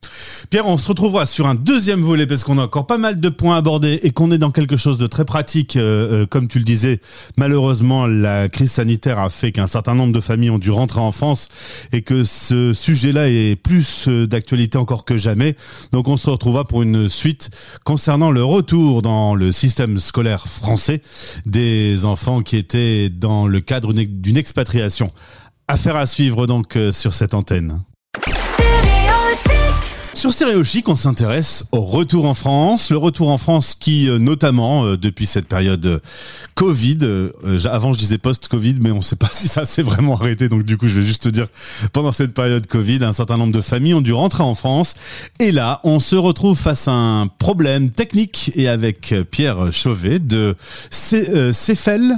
Pierre, 0.50 0.66
on 0.66 0.76
se 0.76 0.88
retrouvera 0.88 1.24
sur 1.24 1.46
un 1.46 1.54
deuxième 1.54 2.02
volet 2.02 2.26
parce 2.26 2.44
qu'on 2.44 2.58
a 2.58 2.64
encore 2.64 2.86
pas 2.86 2.98
mal 2.98 3.20
de 3.20 3.28
points 3.28 3.56
abordés 3.56 3.98
et 4.02 4.10
qu'on 4.10 4.30
est 4.30 4.38
dans 4.38 4.50
quelque 4.50 4.76
chose 4.76 4.98
de 4.98 5.06
très 5.06 5.24
pratique. 5.24 5.76
Euh, 5.76 6.22
euh, 6.22 6.26
comme 6.26 6.46
tu 6.46 6.58
le 6.58 6.64
disais, 6.64 7.00
malheureusement, 7.36 8.06
la 8.06 8.48
crise 8.48 8.72
sanitaire 8.72 9.18
a 9.18 9.30
fait 9.30 9.50
qu'un 9.50 9.66
certain 9.66 9.94
nombre 9.94 10.12
de 10.12 10.20
familles 10.20 10.50
ont 10.50 10.58
dû 10.58 10.70
rentrer 10.70 11.00
en 11.00 11.10
France 11.10 11.48
et 11.92 12.02
que 12.02 12.24
ce 12.24 12.74
sujet-là 12.74 13.28
est 13.28 13.56
plus 13.56 14.08
euh, 14.08 14.26
d'actualité 14.26 14.78
encore 14.78 15.04
que 15.04 15.16
jamais. 15.16 15.56
Donc 15.92 16.08
on 16.08 16.16
se 16.16 16.28
retrouvera 16.28 16.64
pour 16.64 16.82
une 16.82 17.08
suite 17.08 17.50
concernant 17.84 18.30
le 18.30 18.44
retour 18.44 19.02
dans 19.02 19.34
le 19.34 19.52
système 19.52 19.98
scolaire 19.98 20.46
français 20.46 21.00
des 21.46 22.04
enfants 22.04 22.42
qui 22.42 22.56
étaient 22.56 23.08
dans 23.08 23.46
le 23.46 23.60
cadre 23.60 23.92
d'une 23.92 24.36
expatriation. 24.36 25.06
Affaire 25.68 25.96
à 25.96 26.06
suivre 26.06 26.46
donc 26.46 26.76
euh, 26.76 26.92
sur 26.92 27.12
cette 27.12 27.34
antenne. 27.34 27.82
Sur 30.14 30.32
Stéréo 30.32 30.62
Chic, 30.62 30.88
on 30.88 30.94
s'intéresse 30.94 31.64
au 31.72 31.80
retour 31.80 32.24
en 32.24 32.34
France. 32.34 32.90
Le 32.90 32.96
retour 32.96 33.28
en 33.30 33.36
France 33.36 33.74
qui, 33.74 34.08
euh, 34.08 34.18
notamment, 34.18 34.84
euh, 34.84 34.96
depuis 34.96 35.26
cette 35.26 35.48
période 35.48 36.00
Covid, 36.54 36.98
avant 37.64 37.92
je 37.92 37.98
disais 37.98 38.16
post-Covid, 38.16 38.76
mais 38.80 38.92
on 38.92 38.98
ne 38.98 39.02
sait 39.02 39.16
pas 39.16 39.28
si 39.32 39.48
ça 39.48 39.64
s'est 39.64 39.82
vraiment 39.82 40.14
arrêté, 40.16 40.48
donc 40.48 40.62
du 40.62 40.76
coup 40.78 40.86
je 40.86 41.00
vais 41.00 41.06
juste 41.06 41.24
te 41.24 41.28
dire, 41.28 41.48
pendant 41.92 42.12
cette 42.12 42.32
période 42.32 42.66
Covid, 42.68 43.02
un 43.02 43.12
certain 43.12 43.36
nombre 43.36 43.52
de 43.52 43.60
familles 43.60 43.94
ont 43.94 44.00
dû 44.00 44.12
rentrer 44.12 44.44
en 44.44 44.54
France. 44.54 44.94
Et 45.40 45.50
là, 45.50 45.80
on 45.82 45.98
se 45.98 46.14
retrouve 46.14 46.56
face 46.56 46.86
à 46.86 46.92
un 46.92 47.26
problème 47.26 47.90
technique 47.90 48.52
et 48.54 48.68
avec 48.68 49.12
Pierre 49.32 49.72
Chauvet 49.72 50.20
de 50.20 50.54
Cefel. 50.90 52.16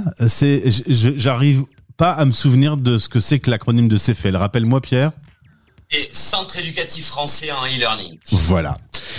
J'arrive 0.87 1.65
pas 1.99 2.13
à 2.13 2.23
me 2.23 2.31
souvenir 2.31 2.77
de 2.77 2.97
ce 2.97 3.09
que 3.09 3.19
c'est 3.19 3.39
que 3.39 3.51
l'acronyme 3.51 3.89
de 3.89 3.97
CFL. 3.97 4.37
Rappelle-moi, 4.37 4.79
Pierre. 4.79 5.11
Et 5.91 6.09
Centre 6.13 6.59
éducatif 6.59 7.05
français 7.05 7.49
en 7.51 7.65
e-learning. 7.65 8.19
Voilà. 8.31 8.77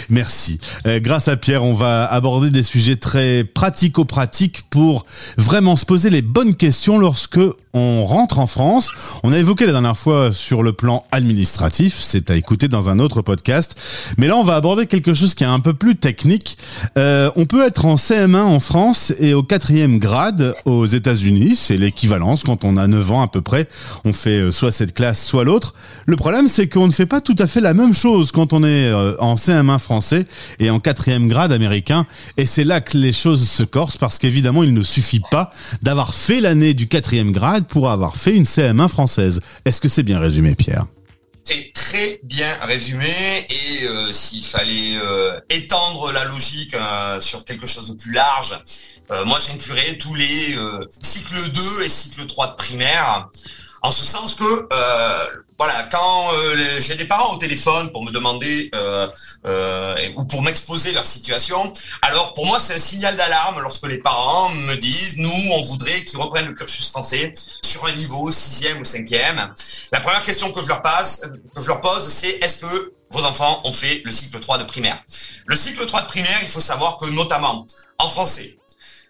Merci. 0.08 0.60
Euh, 0.86 1.00
grâce 1.00 1.26
à 1.26 1.36
Pierre, 1.36 1.64
on 1.64 1.74
va 1.74 2.04
aborder 2.06 2.50
des 2.50 2.62
sujets 2.62 2.94
très 2.94 3.42
pratico-pratiques 3.42 4.62
pour 4.70 5.04
vraiment 5.36 5.74
se 5.74 5.84
poser 5.84 6.10
les 6.10 6.22
bonnes 6.22 6.54
questions 6.54 6.98
lorsque 6.98 7.40
on 7.72 8.04
rentre 8.04 8.38
en 8.40 8.46
France. 8.46 8.90
On 9.22 9.32
a 9.32 9.38
évoqué 9.38 9.66
la 9.66 9.72
dernière 9.72 9.96
fois 9.96 10.32
sur 10.32 10.62
le 10.62 10.72
plan 10.72 11.04
administratif, 11.12 11.96
c'est 12.00 12.30
à 12.30 12.36
écouter 12.36 12.66
dans 12.66 12.88
un 12.88 12.98
autre 12.98 13.22
podcast. 13.22 13.78
Mais 14.18 14.26
là, 14.26 14.36
on 14.36 14.42
va 14.42 14.56
aborder 14.56 14.86
quelque 14.86 15.14
chose 15.14 15.34
qui 15.34 15.44
est 15.44 15.48
un 15.48 15.60
peu 15.60 15.74
plus 15.74 15.96
technique. 15.96 16.58
Euh, 16.98 17.30
on 17.36 17.46
peut 17.46 17.64
être 17.64 17.86
en 17.86 17.94
CM1 17.94 18.36
en 18.36 18.60
France 18.60 19.12
et 19.20 19.34
au 19.34 19.42
quatrième 19.42 19.98
grade 19.98 20.54
aux 20.64 20.86
États-Unis. 20.86 21.54
C'est 21.54 21.76
l'équivalence 21.76 22.42
quand 22.42 22.64
on 22.64 22.76
a 22.76 22.86
9 22.86 23.12
ans 23.12 23.22
à 23.22 23.28
peu 23.28 23.40
près. 23.40 23.68
On 24.04 24.12
fait 24.12 24.40
euh, 24.40 24.50
soit 24.50 24.72
cette 24.72 24.94
classe, 24.94 25.24
soit 25.24 25.44
l'autre. 25.44 25.74
Le 26.06 26.16
problème, 26.16 26.48
c'est 26.48 26.59
qu'on 26.68 26.86
ne 26.86 26.92
fait 26.92 27.06
pas 27.06 27.20
tout 27.20 27.36
à 27.38 27.46
fait 27.46 27.60
la 27.60 27.74
même 27.74 27.94
chose 27.94 28.32
quand 28.32 28.52
on 28.52 28.64
est 28.64 28.92
en 29.18 29.34
CM1 29.34 29.78
français 29.78 30.24
et 30.58 30.70
en 30.70 30.80
quatrième 30.80 31.28
grade 31.28 31.52
américain. 31.52 32.06
Et 32.36 32.46
c'est 32.46 32.64
là 32.64 32.80
que 32.80 32.96
les 32.96 33.12
choses 33.12 33.48
se 33.48 33.62
corsent 33.62 33.96
parce 33.96 34.18
qu'évidemment, 34.18 34.62
il 34.62 34.74
ne 34.74 34.82
suffit 34.82 35.22
pas 35.30 35.52
d'avoir 35.82 36.14
fait 36.14 36.40
l'année 36.40 36.74
du 36.74 36.88
quatrième 36.88 37.32
grade 37.32 37.66
pour 37.66 37.90
avoir 37.90 38.16
fait 38.16 38.34
une 38.34 38.44
CM1 38.44 38.88
française. 38.88 39.40
Est-ce 39.64 39.80
que 39.80 39.88
c'est 39.88 40.02
bien 40.02 40.18
résumé, 40.18 40.54
Pierre? 40.54 40.86
C'est 41.42 41.72
très 41.74 42.20
bien 42.22 42.52
résumé 42.62 43.08
et 43.48 43.86
euh, 43.86 44.12
s'il 44.12 44.44
fallait 44.44 44.96
euh, 44.96 45.40
étendre 45.48 46.12
la 46.12 46.24
logique 46.26 46.74
euh, 46.74 47.20
sur 47.20 47.44
quelque 47.44 47.66
chose 47.66 47.88
de 47.88 47.94
plus 47.94 48.12
large, 48.12 48.62
moi 49.26 49.40
j'inclurais 49.44 49.98
tous 49.98 50.14
les 50.14 50.56
cycles 51.02 51.50
2 51.50 51.82
et 51.82 51.90
cycle 51.90 52.24
3 52.26 52.46
de 52.46 52.54
primaire, 52.54 53.28
en 53.82 53.90
ce 53.90 54.04
sens 54.04 54.36
que 54.36 54.68
voilà, 55.60 55.82
quand 55.92 56.32
euh, 56.32 56.56
j'ai 56.78 56.94
des 56.94 57.04
parents 57.04 57.34
au 57.34 57.36
téléphone 57.36 57.92
pour 57.92 58.02
me 58.02 58.10
demander 58.10 58.70
euh, 58.74 59.06
euh, 59.46 59.94
ou 60.16 60.24
pour 60.24 60.40
m'exposer 60.40 60.90
leur 60.92 61.04
situation, 61.06 61.70
alors 62.00 62.32
pour 62.32 62.46
moi 62.46 62.58
c'est 62.58 62.76
un 62.76 62.78
signal 62.78 63.14
d'alarme 63.14 63.60
lorsque 63.60 63.86
les 63.86 63.98
parents 63.98 64.48
me 64.48 64.74
disent 64.76 65.18
nous 65.18 65.30
on 65.52 65.62
voudrait 65.64 66.02
qu'ils 66.06 66.18
reprennent 66.18 66.46
le 66.46 66.54
cursus 66.54 66.88
français 66.88 67.34
sur 67.62 67.84
un 67.84 67.92
niveau 67.92 68.30
sixième 68.30 68.80
ou 68.80 68.86
cinquième. 68.86 69.52
La 69.92 70.00
première 70.00 70.24
question 70.24 70.50
que 70.50 70.62
je 70.62 70.68
leur 70.68 70.80
passe, 70.80 71.28
que 71.54 71.60
je 71.60 71.68
leur 71.68 71.82
pose, 71.82 72.08
c'est 72.08 72.42
est-ce 72.42 72.62
que 72.62 72.94
vos 73.10 73.26
enfants 73.26 73.60
ont 73.64 73.72
fait 73.74 74.00
le 74.06 74.12
cycle 74.12 74.40
3 74.40 74.56
de 74.56 74.64
primaire? 74.64 74.98
Le 75.44 75.56
cycle 75.56 75.84
3 75.84 76.04
de 76.04 76.06
primaire, 76.06 76.38
il 76.40 76.48
faut 76.48 76.62
savoir 76.62 76.96
que 76.96 77.04
notamment 77.10 77.66
en 77.98 78.08
français, 78.08 78.58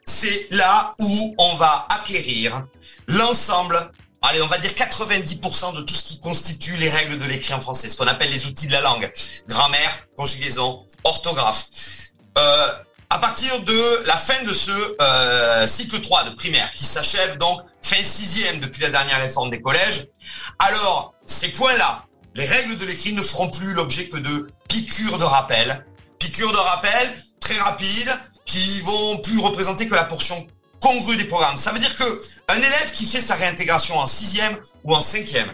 c'est 0.04 0.49
là 0.50 0.90
où 0.99 1.35
on 1.38 1.54
va 1.54 1.87
acquérir 1.90 2.64
l'ensemble 3.07 3.78
allez, 4.22 4.42
on 4.42 4.46
va 4.46 4.58
dire 4.58 4.70
90% 4.70 5.76
de 5.76 5.82
tout 5.82 5.94
ce 5.94 6.02
qui 6.04 6.20
constitue 6.20 6.76
les 6.76 6.88
règles 6.88 7.18
de 7.18 7.24
l'écrit 7.24 7.54
en 7.54 7.60
français, 7.60 7.88
ce 7.88 7.96
qu'on 7.96 8.06
appelle 8.06 8.30
les 8.30 8.46
outils 8.46 8.66
de 8.66 8.72
la 8.72 8.80
langue, 8.80 9.12
grammaire, 9.48 10.06
conjugaison, 10.16 10.86
orthographe. 11.04 11.66
Euh, 12.38 12.68
à 13.10 13.18
partir 13.18 13.60
de 13.62 14.06
la 14.06 14.16
fin 14.16 14.40
de 14.44 14.52
ce 14.52 14.70
euh, 15.00 15.66
cycle 15.66 16.00
3 16.00 16.24
de 16.24 16.34
primaire, 16.36 16.70
qui 16.72 16.84
s'achève 16.84 17.38
donc 17.38 17.60
fin 17.82 18.02
sixième 18.02 18.60
depuis 18.60 18.82
la 18.82 18.90
dernière 18.90 19.20
réforme 19.20 19.50
des 19.50 19.60
collèges, 19.60 20.06
alors 20.60 21.14
ces 21.26 21.48
points-là, 21.48 22.06
les 22.36 22.44
règles 22.44 22.76
de 22.78 22.86
l'écrit 22.86 23.12
ne 23.14 23.22
feront 23.22 23.50
plus 23.50 23.72
l'objet 23.72 24.08
que 24.08 24.18
de 24.18 24.50
piqûres 24.68 25.18
de 25.18 25.24
rappel, 25.24 25.84
piqûres 26.20 26.52
de 26.52 26.58
rappel 26.58 27.24
très 27.40 27.58
rapides, 27.58 28.12
qui 28.46 28.80
vont 28.80 29.18
plus 29.18 29.38
représenter 29.40 29.88
que 29.88 29.94
la 29.94 30.04
portion 30.04 30.46
congrue 30.80 31.16
des 31.16 31.24
programmes. 31.24 31.56
Ça 31.56 31.72
veut 31.72 31.78
dire 31.78 31.94
que 31.94 32.22
un 32.50 32.59
élève 32.59 32.92
qui 32.92 33.07
fait 33.07 33.21
sa 33.21 33.35
réintégration 33.35 33.99
en 33.99 34.07
sixième 34.07 34.59
ou 34.85 34.95
en 34.95 35.00
cinquième, 35.00 35.50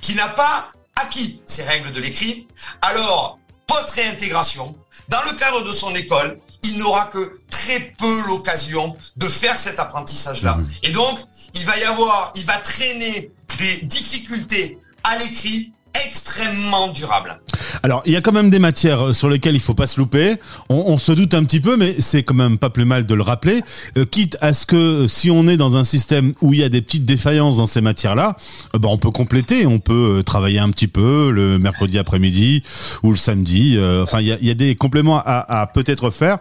qui 0.00 0.14
n'a 0.14 0.28
pas 0.28 0.72
acquis 0.96 1.42
ces 1.46 1.62
règles 1.64 1.92
de 1.92 2.00
l'écrit, 2.00 2.46
alors 2.82 3.38
post-réintégration, 3.66 4.76
dans 5.08 5.22
le 5.22 5.36
cadre 5.36 5.64
de 5.64 5.72
son 5.72 5.94
école, 5.94 6.38
il 6.62 6.78
n'aura 6.78 7.06
que 7.06 7.40
très 7.50 7.94
peu 7.98 8.22
l'occasion 8.26 8.96
de 9.16 9.26
faire 9.26 9.58
cet 9.58 9.78
apprentissage-là. 9.78 10.54
Mmh. 10.56 10.64
Et 10.84 10.90
donc, 10.90 11.18
il 11.54 11.64
va 11.64 11.78
y 11.78 11.84
avoir, 11.84 12.32
il 12.36 12.44
va 12.44 12.58
traîner 12.58 13.32
des 13.58 13.82
difficultés 13.82 14.78
à 15.04 15.16
l'écrit 15.18 15.72
extrêmement 16.06 16.88
durable. 16.92 17.40
Alors, 17.82 18.02
il 18.06 18.12
y 18.12 18.16
a 18.16 18.20
quand 18.20 18.32
même 18.32 18.50
des 18.50 18.58
matières 18.58 19.08
euh, 19.08 19.12
sur 19.12 19.28
lesquelles 19.28 19.54
il 19.54 19.60
faut 19.60 19.74
pas 19.74 19.86
se 19.86 20.00
louper. 20.00 20.36
On, 20.68 20.98
se 20.98 21.12
doute 21.12 21.34
un 21.34 21.44
petit 21.44 21.60
peu, 21.60 21.76
mais 21.76 21.94
c'est 21.98 22.22
quand 22.22 22.34
même 22.34 22.58
pas 22.58 22.70
plus 22.70 22.84
mal 22.84 23.06
de 23.06 23.14
le 23.14 23.22
rappeler. 23.22 23.62
Euh, 23.96 24.04
quitte 24.04 24.36
à 24.40 24.52
ce 24.52 24.66
que 24.66 24.76
euh, 24.76 25.08
si 25.08 25.30
on 25.30 25.48
est 25.48 25.56
dans 25.56 25.76
un 25.76 25.84
système 25.84 26.32
où 26.40 26.52
il 26.52 26.60
y 26.60 26.64
a 26.64 26.68
des 26.68 26.82
petites 26.82 27.04
défaillances 27.04 27.56
dans 27.56 27.66
ces 27.66 27.80
matières-là, 27.80 28.36
ben 28.74 28.88
on 28.88 28.98
peut 28.98 29.10
compléter, 29.10 29.66
on 29.66 29.78
peut 29.78 30.22
travailler 30.24 30.58
un 30.58 30.70
petit 30.70 30.88
peu 30.88 31.30
le 31.30 31.58
mercredi 31.58 31.98
après-midi 31.98 32.62
ou 33.02 33.10
le 33.10 33.16
samedi. 33.16 33.78
enfin, 34.02 34.20
il 34.20 34.26
y 34.26 34.32
a, 34.32 34.38
y 34.40 34.50
a, 34.50 34.54
des 34.54 34.76
compléments 34.76 35.18
à, 35.18 35.60
à 35.60 35.66
peut-être 35.66 36.10
faire. 36.10 36.38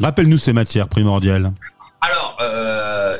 Rappelle-nous 0.00 0.38
ces 0.38 0.52
matières 0.52 0.88
primordiales. 0.88 1.52
Alors, 2.00 2.36
euh, 2.40 2.77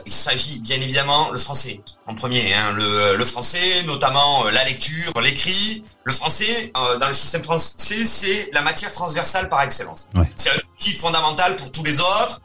il 0.08 0.12
s'agit 0.12 0.60
bien 0.60 0.76
évidemment 0.76 1.30
le 1.30 1.38
français 1.38 1.82
en 2.06 2.14
premier. 2.14 2.54
Hein, 2.54 2.72
le, 2.72 3.16
le, 3.16 3.24
français, 3.26 3.82
notamment 3.84 4.46
euh, 4.46 4.50
la 4.50 4.64
lecture, 4.64 5.12
l'écrit. 5.20 5.84
Le 6.04 6.14
français, 6.14 6.72
euh, 6.78 6.96
dans 6.96 7.08
le 7.08 7.14
système 7.14 7.44
français, 7.44 8.06
c'est 8.06 8.48
la 8.54 8.62
matière 8.62 8.90
transversale 8.90 9.50
par 9.50 9.60
excellence. 9.62 10.08
C'est 10.36 10.48
un 10.48 10.60
outil 10.74 10.94
fondamental 10.94 11.56
pour 11.56 11.70
tous 11.72 11.84
les 11.84 12.00
autres. 12.00 12.40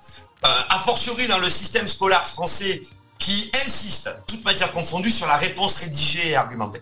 Euh, 0.46 0.76
a 0.76 0.78
fortiori 0.80 1.26
dans 1.28 1.38
le 1.38 1.50
système 1.50 1.88
scolaire 1.88 2.26
français 2.28 2.82
qui 3.18 3.50
insiste, 3.66 4.14
toute 4.28 4.44
matière 4.44 4.74
confondue, 4.74 5.10
sur 5.10 5.28
la 5.28 5.38
réponse 5.38 5.76
rédigée 5.76 6.32
et 6.32 6.36
argumentée. 6.36 6.82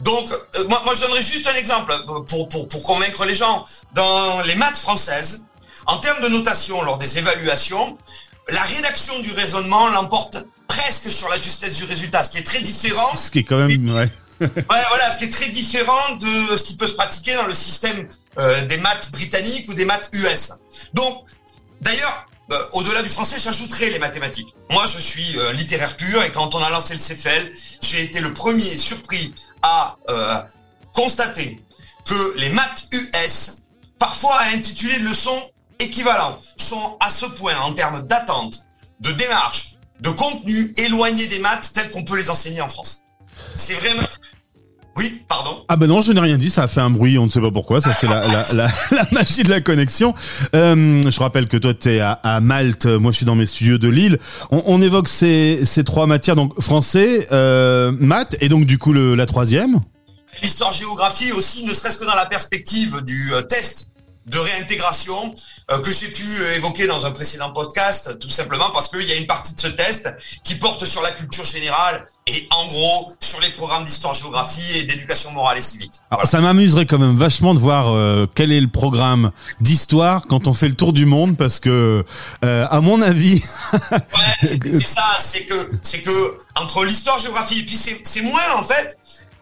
Donc, 0.00 0.28
moi, 0.68 0.82
moi, 0.84 0.94
je 0.96 1.02
donnerai 1.02 1.22
juste 1.22 1.46
un 1.46 1.54
exemple 1.54 1.94
pour, 2.26 2.48
pour, 2.48 2.66
pour 2.66 2.82
convaincre 2.82 3.24
les 3.24 3.36
gens. 3.36 3.64
Dans 3.94 4.40
les 4.40 4.56
maths 4.56 4.76
françaises, 4.76 5.46
en 5.86 5.98
termes 5.98 6.20
de 6.22 6.28
notation 6.28 6.82
lors 6.82 6.98
des 6.98 7.18
évaluations, 7.18 7.96
la 8.48 8.62
rédaction 8.62 9.18
du 9.20 9.32
raisonnement 9.32 9.88
l'emporte 9.88 10.44
presque 10.66 11.10
sur 11.10 11.28
la 11.28 11.36
justesse 11.36 11.76
du 11.76 11.84
résultat, 11.84 12.24
ce 12.24 12.30
qui 12.30 12.38
est 12.38 12.46
très 12.46 12.60
différent. 12.60 13.14
Ce 13.16 13.30
qui 13.30 13.40
est 13.40 13.44
quand 13.44 13.66
même, 13.66 13.94
ouais. 13.94 14.10
ouais, 14.40 14.48
voilà, 14.66 15.12
ce 15.12 15.18
qui 15.18 15.24
est 15.24 15.32
très 15.32 15.48
différent 15.50 16.16
de 16.16 16.56
ce 16.56 16.64
qui 16.64 16.76
peut 16.76 16.86
se 16.86 16.94
pratiquer 16.94 17.34
dans 17.34 17.46
le 17.46 17.54
système 17.54 18.08
euh, 18.40 18.66
des 18.66 18.78
maths 18.78 19.10
britanniques 19.12 19.68
ou 19.68 19.74
des 19.74 19.84
maths 19.84 20.10
US. 20.12 20.52
Donc, 20.92 21.24
d'ailleurs, 21.80 22.26
euh, 22.52 22.56
au-delà 22.72 23.02
du 23.02 23.08
français, 23.08 23.38
j'ajouterai 23.38 23.90
les 23.90 23.98
mathématiques. 23.98 24.54
Moi, 24.70 24.84
je 24.86 24.98
suis 24.98 25.38
euh, 25.38 25.52
littéraire 25.52 25.96
pur 25.96 26.22
et 26.22 26.32
quand 26.32 26.54
on 26.54 26.62
a 26.62 26.70
lancé 26.70 26.94
le 26.94 27.00
CFL, 27.00 27.52
j'ai 27.80 28.02
été 28.02 28.20
le 28.20 28.34
premier 28.34 28.62
surpris 28.62 29.32
à 29.62 29.96
constater 30.92 31.58
que 32.04 32.38
les 32.38 32.50
maths 32.50 32.86
US, 32.92 33.62
parfois 33.98 34.34
à 34.36 34.48
intituler 34.48 34.98
de 34.98 35.04
leçons 35.04 35.42
équivalents 35.84 36.38
sont 36.56 36.96
à 37.00 37.10
ce 37.10 37.26
point 37.26 37.56
en 37.62 37.72
termes 37.72 38.06
d'attente, 38.06 38.66
de 39.00 39.10
démarche, 39.12 39.76
de 40.00 40.10
contenu 40.10 40.72
éloigné 40.76 41.26
des 41.28 41.38
maths 41.38 41.72
tels 41.74 41.90
qu'on 41.90 42.04
peut 42.04 42.16
les 42.16 42.30
enseigner 42.30 42.60
en 42.60 42.68
France. 42.68 43.02
C'est 43.56 43.74
vraiment... 43.74 44.06
Oui, 44.96 45.24
pardon. 45.28 45.64
Ah 45.68 45.74
ben 45.74 45.88
non, 45.88 46.00
je 46.00 46.12
n'ai 46.12 46.20
rien 46.20 46.38
dit, 46.38 46.50
ça 46.50 46.64
a 46.64 46.68
fait 46.68 46.80
un 46.80 46.90
bruit, 46.90 47.18
on 47.18 47.26
ne 47.26 47.30
sait 47.30 47.40
pas 47.40 47.50
pourquoi, 47.50 47.80
ça 47.80 47.92
c'est 47.92 48.06
la, 48.06 48.28
la, 48.28 48.44
la, 48.52 48.68
la, 48.92 49.06
magie 49.10 49.42
de 49.42 49.50
la 49.50 49.60
connexion. 49.60 50.14
Euh, 50.54 51.02
je 51.10 51.18
rappelle 51.18 51.48
que 51.48 51.56
toi 51.56 51.74
tu 51.74 51.94
es 51.94 52.00
à, 52.00 52.12
à, 52.12 52.40
Malte, 52.40 52.86
moi 52.86 53.10
je 53.10 53.16
suis 53.16 53.26
dans 53.26 53.34
mes 53.34 53.46
studios 53.46 53.78
de 53.78 53.88
Lille. 53.88 54.18
On, 54.52 54.62
on 54.66 54.80
évoque 54.80 55.08
ces, 55.08 55.64
ces, 55.64 55.82
trois 55.82 56.06
matières, 56.06 56.36
donc 56.36 56.60
français, 56.60 57.26
euh, 57.32 57.90
maths, 57.98 58.36
et 58.40 58.48
donc 58.48 58.66
du 58.66 58.78
coup 58.78 58.92
le, 58.92 59.16
la 59.16 59.26
troisième 59.26 59.80
L'histoire-géographie 60.42 61.32
aussi, 61.32 61.64
ne 61.64 61.72
serait-ce 61.72 61.96
que 61.96 62.04
dans 62.04 62.14
la 62.14 62.26
perspective 62.26 63.00
du 63.02 63.34
euh, 63.34 63.42
test 63.42 63.88
de 64.26 64.38
réintégration 64.38 65.34
que 65.68 65.92
j'ai 65.92 66.08
pu 66.08 66.24
euh, 66.24 66.56
évoquer 66.56 66.86
dans 66.86 67.06
un 67.06 67.10
précédent 67.10 67.50
podcast, 67.50 68.18
tout 68.18 68.28
simplement 68.28 68.70
parce 68.72 68.88
qu'il 68.88 69.06
y 69.08 69.12
a 69.12 69.16
une 69.16 69.26
partie 69.26 69.54
de 69.54 69.60
ce 69.60 69.68
test 69.68 70.12
qui 70.42 70.56
porte 70.56 70.84
sur 70.84 71.02
la 71.02 71.10
culture 71.10 71.44
générale 71.44 72.04
et 72.26 72.48
en 72.50 72.66
gros 72.66 73.12
sur 73.20 73.40
les 73.40 73.50
programmes 73.50 73.84
d'histoire-géographie 73.84 74.78
et 74.78 74.84
d'éducation 74.84 75.32
morale 75.32 75.58
et 75.58 75.62
civique. 75.62 75.92
Alors 76.10 76.26
ça 76.26 76.40
m'amuserait 76.40 76.86
quand 76.86 76.98
même 76.98 77.16
vachement 77.16 77.54
de 77.54 77.58
voir 77.58 77.88
euh, 77.88 78.26
quel 78.34 78.52
est 78.52 78.60
le 78.60 78.68
programme 78.68 79.30
d'histoire 79.60 80.26
quand 80.26 80.46
on 80.46 80.54
fait 80.54 80.68
le 80.68 80.74
tour 80.74 80.92
du 80.92 81.06
monde 81.06 81.36
parce 81.36 81.60
que 81.60 82.04
à 82.42 82.80
mon 82.80 83.00
avis 83.02 83.42
ouais, 83.72 83.80
c'est 84.62 84.80
ça, 84.80 85.16
c'est 85.18 85.44
que 85.44 85.54
c'est 85.82 86.02
que 86.02 86.36
entre 86.56 86.84
l'histoire-géographie 86.84 87.60
et 87.60 87.64
puis 87.64 87.76
c'est 87.76 88.22
moins 88.22 88.54
en 88.56 88.62
fait 88.62 88.98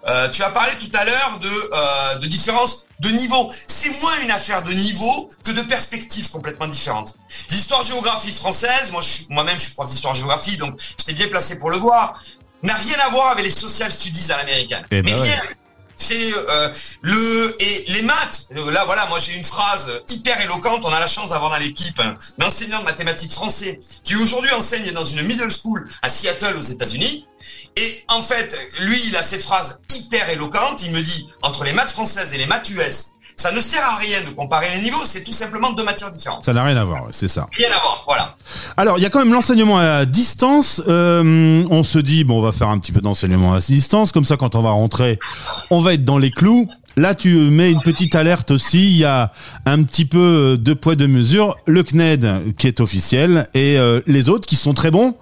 euh, 0.08 0.28
tu 0.30 0.42
as 0.42 0.50
parlé 0.50 0.72
tout 0.80 0.90
à 0.94 1.04
l'heure 1.04 1.38
de, 1.40 1.48
euh, 1.48 2.18
de 2.18 2.26
différence 2.26 2.86
de 3.02 3.10
niveau. 3.10 3.50
C'est 3.66 4.00
moins 4.00 4.18
une 4.22 4.30
affaire 4.30 4.62
de 4.62 4.72
niveau 4.72 5.30
que 5.44 5.52
de 5.52 5.62
perspectives 5.62 6.30
complètement 6.30 6.68
différentes. 6.68 7.14
L'histoire-géographie 7.50 8.32
française, 8.32 8.90
moi 8.92 9.02
moi-même 9.30 9.58
je 9.58 9.64
suis 9.64 9.74
prof 9.74 9.90
d'histoire-géographie, 9.90 10.56
donc 10.56 10.80
j'étais 10.98 11.14
bien 11.14 11.28
placé 11.28 11.58
pour 11.58 11.70
le 11.70 11.76
voir, 11.76 12.22
n'a 12.62 12.74
rien 12.74 12.98
à 13.06 13.08
voir 13.10 13.32
avec 13.32 13.44
les 13.44 13.50
social 13.50 13.92
studies 13.92 14.30
à 14.32 14.36
l'américaine. 14.38 14.84
Eh 14.90 15.02
ben 15.02 15.14
Mais 15.14 15.20
rien. 15.20 15.42
C'est 15.96 16.34
euh, 16.34 16.68
le 17.02 17.56
et 17.60 17.84
les 17.88 18.02
maths. 18.02 18.48
Là 18.50 18.84
voilà, 18.86 19.06
moi 19.06 19.18
j'ai 19.20 19.36
une 19.36 19.44
phrase 19.44 20.00
hyper 20.08 20.40
éloquente. 20.40 20.84
On 20.84 20.92
a 20.92 20.98
la 20.98 21.06
chance 21.06 21.30
d'avoir 21.30 21.50
dans 21.50 21.58
l'équipe 21.58 21.98
un 22.00 22.14
enseignant 22.44 22.80
de 22.80 22.84
mathématiques 22.84 23.32
français 23.32 23.78
qui 24.02 24.16
aujourd'hui 24.16 24.50
enseigne 24.52 24.90
dans 24.92 25.04
une 25.04 25.22
middle 25.22 25.50
school 25.50 25.86
à 26.02 26.08
Seattle 26.08 26.56
aux 26.56 26.62
États-Unis. 26.62 27.26
Et 27.76 28.04
en 28.08 28.20
fait, 28.20 28.56
lui, 28.80 29.00
il 29.08 29.16
a 29.16 29.22
cette 29.22 29.42
phrase 29.42 29.80
hyper 29.96 30.28
éloquente. 30.30 30.84
Il 30.84 30.92
me 30.92 31.00
dit, 31.00 31.28
entre 31.42 31.64
les 31.64 31.72
maths 31.72 31.90
françaises 31.90 32.34
et 32.34 32.38
les 32.38 32.46
maths 32.46 32.68
US, 32.70 33.12
ça 33.36 33.50
ne 33.52 33.58
sert 33.58 33.84
à 33.84 33.96
rien 33.96 34.18
de 34.26 34.30
comparer 34.34 34.66
les 34.74 34.82
niveaux, 34.82 35.00
c'est 35.04 35.24
tout 35.24 35.32
simplement 35.32 35.72
deux 35.72 35.84
matières 35.84 36.10
différentes. 36.10 36.44
Ça 36.44 36.52
n'a 36.52 36.62
rien 36.64 36.76
à 36.76 36.84
voir, 36.84 37.06
c'est 37.10 37.28
ça. 37.28 37.46
Rien 37.56 37.70
à 37.70 37.80
voir, 37.80 38.02
voilà. 38.06 38.36
Alors, 38.76 38.98
il 38.98 39.02
y 39.02 39.06
a 39.06 39.10
quand 39.10 39.20
même 39.20 39.32
l'enseignement 39.32 39.78
à 39.78 40.04
distance. 40.04 40.82
Euh, 40.86 41.64
on 41.70 41.82
se 41.82 41.98
dit, 41.98 42.24
bon, 42.24 42.38
on 42.38 42.42
va 42.42 42.52
faire 42.52 42.68
un 42.68 42.78
petit 42.78 42.92
peu 42.92 43.00
d'enseignement 43.00 43.54
à 43.54 43.58
distance, 43.58 44.12
comme 44.12 44.24
ça, 44.24 44.36
quand 44.36 44.54
on 44.54 44.62
va 44.62 44.70
rentrer, 44.70 45.18
on 45.70 45.80
va 45.80 45.94
être 45.94 46.04
dans 46.04 46.18
les 46.18 46.30
clous. 46.30 46.68
Là, 46.96 47.14
tu 47.14 47.34
mets 47.50 47.72
une 47.72 47.80
petite 47.80 48.14
alerte 48.14 48.50
aussi. 48.50 48.90
Il 48.90 48.98
y 48.98 49.04
a 49.06 49.32
un 49.64 49.82
petit 49.82 50.04
peu 50.04 50.58
de 50.60 50.74
poids 50.74 50.94
de 50.94 51.06
mesure. 51.06 51.56
Le 51.66 51.82
CNED 51.82 52.54
qui 52.58 52.66
est 52.66 52.80
officiel 52.80 53.48
et 53.54 53.78
euh, 53.78 54.00
les 54.06 54.28
autres 54.28 54.46
qui 54.46 54.56
sont 54.56 54.74
très 54.74 54.90
bons, 54.90 55.16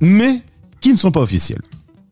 mais 0.00 0.42
qui 0.82 0.92
ne 0.92 0.98
sont 0.98 1.10
pas 1.10 1.20
officiels. 1.20 1.62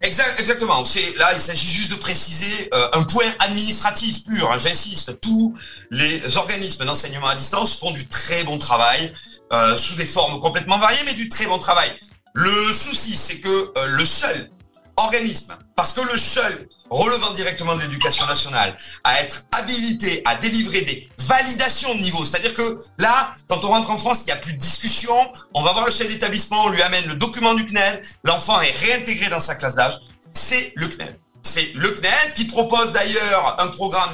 Exact, 0.02 0.40
exactement. 0.40 0.82
Là, 1.18 1.32
il 1.32 1.40
s'agit 1.40 1.68
juste 1.68 1.92
de 1.92 1.96
préciser 1.96 2.68
euh, 2.74 2.88
un 2.94 3.04
point 3.04 3.24
administratif 3.38 4.24
pur. 4.24 4.50
Hein, 4.50 4.58
J'insiste, 4.58 5.20
tous 5.20 5.54
les 5.90 6.36
organismes 6.38 6.84
d'enseignement 6.84 7.28
à 7.28 7.36
distance 7.36 7.76
font 7.78 7.92
du 7.92 8.08
très 8.08 8.42
bon 8.44 8.58
travail 8.58 9.12
euh, 9.52 9.76
sous 9.76 9.94
des 9.94 10.04
formes 10.04 10.40
complètement 10.40 10.78
variées, 10.78 11.02
mais 11.06 11.14
du 11.14 11.28
très 11.28 11.46
bon 11.46 11.58
travail. 11.58 11.88
Le 12.34 12.72
souci, 12.72 13.16
c'est 13.16 13.40
que 13.40 13.48
euh, 13.48 13.86
le 13.86 14.04
seul 14.04 14.50
organisme, 14.96 15.56
parce 15.76 15.92
que 15.92 16.00
le 16.10 16.18
seul 16.18 16.68
relevant 16.92 17.32
directement 17.32 17.74
de 17.74 17.82
l'éducation 17.82 18.26
nationale 18.26 18.76
à 19.04 19.20
être 19.22 19.44
habilité 19.52 20.22
à 20.26 20.36
délivrer 20.36 20.82
des 20.82 21.08
validations 21.18 21.94
de 21.94 22.00
niveau. 22.00 22.24
C'est-à-dire 22.24 22.54
que 22.54 22.84
là, 22.98 23.34
quand 23.48 23.64
on 23.64 23.68
rentre 23.68 23.90
en 23.90 23.98
France, 23.98 24.20
il 24.22 24.26
n'y 24.26 24.32
a 24.32 24.36
plus 24.36 24.52
de 24.52 24.58
discussion. 24.58 25.16
On 25.54 25.62
va 25.62 25.72
voir 25.72 25.86
le 25.86 25.92
chef 25.92 26.08
d'établissement, 26.08 26.64
on 26.64 26.68
lui 26.68 26.82
amène 26.82 27.06
le 27.06 27.14
document 27.14 27.54
du 27.54 27.66
CNED. 27.66 28.02
L'enfant 28.24 28.60
est 28.60 28.76
réintégré 28.84 29.30
dans 29.30 29.40
sa 29.40 29.54
classe 29.54 29.74
d'âge. 29.74 29.98
C'est 30.32 30.72
le 30.76 30.86
CNED. 30.86 31.16
C'est 31.42 31.72
le 31.74 31.88
CNED 31.88 32.34
qui 32.34 32.44
propose 32.44 32.92
d'ailleurs 32.92 33.56
un 33.58 33.68
programme 33.68 34.10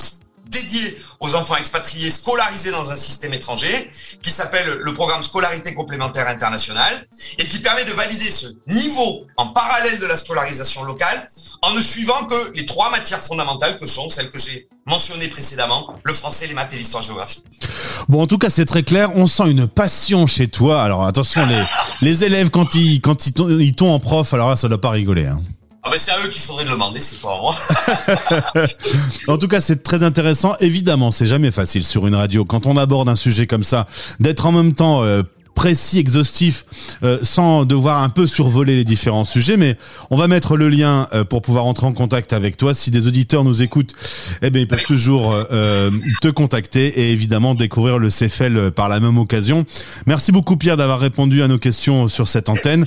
dédié 0.48 0.98
aux 1.20 1.34
enfants 1.34 1.56
expatriés 1.56 2.10
scolarisés 2.10 2.70
dans 2.70 2.90
un 2.90 2.96
système 2.96 3.34
étranger, 3.34 3.90
qui 4.22 4.30
s'appelle 4.30 4.78
le 4.80 4.94
programme 4.94 5.22
Scolarité 5.22 5.74
complémentaire 5.74 6.28
internationale, 6.28 7.06
et 7.38 7.46
qui 7.46 7.58
permet 7.58 7.84
de 7.84 7.92
valider 7.92 8.30
ce 8.30 8.46
niveau 8.66 9.26
en 9.36 9.48
parallèle 9.48 9.98
de 9.98 10.06
la 10.06 10.16
scolarisation 10.16 10.84
locale, 10.84 11.28
en 11.62 11.72
ne 11.72 11.80
suivant 11.80 12.24
que 12.26 12.56
les 12.56 12.66
trois 12.66 12.90
matières 12.90 13.20
fondamentales 13.20 13.76
que 13.76 13.86
sont 13.86 14.08
celles 14.08 14.28
que 14.28 14.38
j'ai 14.38 14.68
mentionnées 14.86 15.28
précédemment, 15.28 15.94
le 16.02 16.12
français, 16.12 16.46
les 16.46 16.54
maths 16.54 16.72
et 16.74 16.78
l'histoire-géographie. 16.78 17.42
Bon, 18.08 18.22
en 18.22 18.26
tout 18.26 18.38
cas, 18.38 18.50
c'est 18.50 18.64
très 18.64 18.82
clair. 18.82 19.10
On 19.16 19.26
sent 19.26 19.50
une 19.50 19.66
passion 19.66 20.26
chez 20.26 20.48
toi. 20.48 20.82
Alors 20.82 21.04
attention, 21.06 21.44
les, 21.46 21.64
les 22.00 22.24
élèves, 22.24 22.50
quand 22.50 22.74
ils, 22.74 23.00
quand 23.00 23.26
ils, 23.26 23.32
ils 23.60 23.72
tombent 23.72 23.90
en 23.90 24.00
prof, 24.00 24.32
alors 24.34 24.50
là, 24.50 24.56
ça 24.56 24.68
doit 24.68 24.80
pas 24.80 24.90
rigoler. 24.90 25.26
Hein. 25.26 25.42
Ah 25.88 25.90
ben 25.90 25.98
c'est 25.98 26.10
à 26.10 26.16
eux 26.18 26.28
qu'il 26.28 26.42
faudrait 26.42 26.64
le 26.64 26.72
demander, 26.72 27.00
c'est 27.00 27.20
pas 27.20 27.34
à 27.34 27.38
moi. 27.40 27.56
en 29.28 29.38
tout 29.38 29.48
cas, 29.48 29.60
c'est 29.60 29.82
très 29.82 30.02
intéressant. 30.02 30.54
Évidemment, 30.60 31.10
c'est 31.10 31.24
jamais 31.24 31.50
facile 31.50 31.84
sur 31.84 32.06
une 32.06 32.14
radio 32.14 32.44
quand 32.44 32.66
on 32.66 32.76
aborde 32.76 33.08
un 33.08 33.16
sujet 33.16 33.46
comme 33.46 33.64
ça 33.64 33.86
d'être 34.20 34.44
en 34.44 34.52
même 34.52 34.74
temps 34.74 35.02
euh, 35.04 35.22
précis, 35.54 35.98
exhaustif, 35.98 36.64
euh, 37.02 37.18
sans 37.22 37.64
devoir 37.64 38.02
un 38.02 38.08
peu 38.08 38.26
survoler 38.26 38.76
les 38.76 38.84
différents 38.84 39.24
sujets. 39.24 39.56
Mais 39.56 39.76
on 40.10 40.16
va 40.16 40.28
mettre 40.28 40.56
le 40.56 40.68
lien 40.68 41.08
euh, 41.12 41.24
pour 41.24 41.42
pouvoir 41.42 41.66
entrer 41.66 41.86
en 41.86 41.92
contact 41.92 42.32
avec 42.32 42.56
toi. 42.56 42.74
Si 42.74 42.90
des 42.90 43.08
auditeurs 43.08 43.44
nous 43.44 43.62
écoutent, 43.62 43.94
eh 44.42 44.50
bien, 44.50 44.62
ils 44.62 44.68
peuvent 44.68 44.84
toujours 44.84 45.34
euh, 45.34 45.90
te 46.22 46.28
contacter 46.28 46.86
et 47.00 47.10
évidemment 47.10 47.54
découvrir 47.54 47.98
le 47.98 48.08
CFL 48.08 48.70
par 48.70 48.88
la 48.88 49.00
même 49.00 49.18
occasion. 49.18 49.64
Merci 50.06 50.32
beaucoup 50.32 50.56
Pierre 50.56 50.76
d'avoir 50.76 51.00
répondu 51.00 51.42
à 51.42 51.48
nos 51.48 51.58
questions 51.58 52.08
sur 52.08 52.28
cette 52.28 52.48
antenne. 52.48 52.86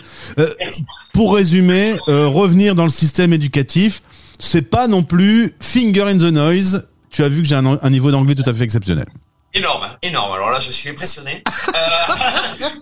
pour 1.14 1.36
résumer, 1.36 1.96
revenir 2.08 2.74
dans 2.74 2.86
le 2.86 2.90
système 2.90 3.34
éducatif, 3.34 4.02
c'est 4.40 4.70
pas 4.70 4.88
non 4.88 5.04
plus 5.04 5.52
finger 5.60 6.04
in 6.04 6.18
the 6.18 6.32
noise. 6.32 6.88
Tu 7.10 7.24
as 7.24 7.28
vu 7.28 7.42
que 7.42 7.48
j'ai 7.48 7.56
un 7.56 7.90
niveau 7.90 8.12
d'anglais 8.12 8.36
tout 8.36 8.50
à 8.50 8.54
fait 8.54 8.64
exceptionnel. 8.64 9.06
Énorme, 9.54 9.86
énorme. 10.02 10.32
Alors 10.34 10.50
là, 10.50 10.60
je 10.62 10.72
suis 10.72 10.90
impressionné. 10.90 11.44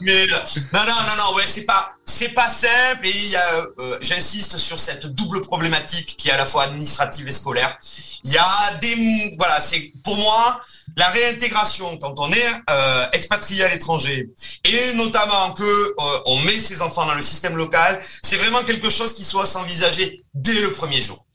Mais 0.01 0.27
non, 0.27 0.38
non, 0.74 0.86
non, 0.86 1.15
non. 1.17 1.36
Ouais, 1.36 1.43
c'est 1.45 1.65
pas, 1.65 1.93
c'est 2.05 2.33
pas 2.33 2.50
simple. 2.50 3.05
Et 3.05 3.12
il 3.12 3.36
euh, 3.79 3.98
j'insiste 4.01 4.57
sur 4.57 4.79
cette 4.79 5.07
double 5.07 5.41
problématique 5.41 6.15
qui 6.17 6.29
est 6.29 6.31
à 6.31 6.38
la 6.38 6.45
fois 6.45 6.63
administrative 6.63 7.27
et 7.27 7.31
scolaire. 7.31 7.77
Il 8.24 8.31
y 8.31 8.38
a 8.38 8.77
des, 8.81 9.36
voilà, 9.38 9.59
c'est 9.62 9.93
pour 10.03 10.17
moi 10.17 10.59
la 10.98 11.07
réintégration 11.09 11.98
quand 11.98 12.19
on 12.19 12.31
est 12.31 12.51
euh, 12.69 13.05
expatrié 13.13 13.63
à 13.63 13.69
l'étranger 13.69 14.29
et 14.65 14.93
notamment 14.95 15.53
que 15.53 15.63
euh, 15.63 16.21
on 16.25 16.38
met 16.41 16.51
ses 16.51 16.81
enfants 16.81 17.05
dans 17.05 17.13
le 17.13 17.21
système 17.21 17.55
local, 17.55 18.00
c'est 18.24 18.36
vraiment 18.38 18.63
quelque 18.63 18.89
chose 18.89 19.13
qui 19.13 19.24
soit 19.24 19.45
s'envisager 19.45 20.24
dès 20.33 20.59
le 20.62 20.71
premier 20.71 21.01
jour. 21.01 21.25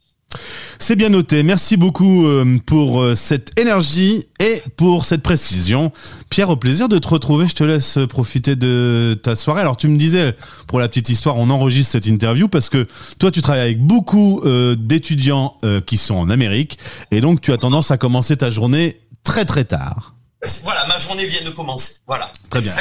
C'est 0.78 0.96
bien 0.96 1.08
noté. 1.08 1.42
Merci 1.42 1.76
beaucoup 1.76 2.26
euh, 2.26 2.58
pour 2.66 3.00
euh, 3.00 3.14
cette 3.14 3.58
énergie 3.58 4.26
et 4.40 4.62
pour 4.76 5.04
cette 5.04 5.22
précision. 5.22 5.92
Pierre, 6.30 6.50
au 6.50 6.56
plaisir 6.56 6.88
de 6.88 6.98
te 6.98 7.08
retrouver. 7.08 7.46
Je 7.46 7.54
te 7.54 7.64
laisse 7.64 7.98
profiter 8.08 8.56
de 8.56 9.18
ta 9.22 9.36
soirée. 9.36 9.60
Alors, 9.60 9.76
tu 9.76 9.88
me 9.88 9.96
disais, 9.96 10.34
pour 10.66 10.80
la 10.80 10.88
petite 10.88 11.08
histoire, 11.08 11.36
on 11.36 11.50
enregistre 11.50 11.92
cette 11.92 12.06
interview 12.06 12.48
parce 12.48 12.68
que 12.68 12.86
toi, 13.18 13.30
tu 13.30 13.42
travailles 13.42 13.62
avec 13.62 13.80
beaucoup 13.80 14.40
euh, 14.44 14.74
d'étudiants 14.76 15.56
qui 15.86 15.96
sont 15.96 16.16
en 16.16 16.30
Amérique 16.30 16.78
et 17.10 17.20
donc 17.20 17.40
tu 17.40 17.52
as 17.52 17.58
tendance 17.58 17.90
à 17.90 17.96
commencer 17.96 18.36
ta 18.36 18.50
journée 18.50 19.00
très 19.22 19.44
très 19.44 19.64
tard. 19.64 20.14
Voilà, 20.62 20.86
ma 20.86 20.98
journée 20.98 21.26
vient 21.26 21.42
de 21.42 21.50
commencer. 21.50 21.94
Voilà. 22.06 22.30
Très 22.50 22.60
bien. 22.60 22.72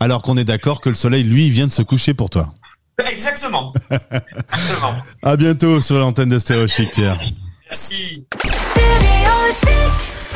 Alors 0.00 0.22
qu'on 0.22 0.36
est 0.36 0.44
d'accord 0.44 0.80
que 0.80 0.88
le 0.88 0.94
soleil, 0.94 1.22
lui, 1.22 1.48
vient 1.50 1.66
de 1.66 1.72
se 1.72 1.82
coucher 1.82 2.12
pour 2.14 2.28
toi. 2.28 2.52
Exactement. 3.10 3.51
Exactement. 3.90 4.94
À 5.22 5.36
bientôt 5.36 5.80
sur 5.80 5.98
l'antenne 5.98 6.28
de 6.28 6.38
Stéréo 6.38 6.66
Pierre. 6.90 7.20
Merci. 7.66 8.26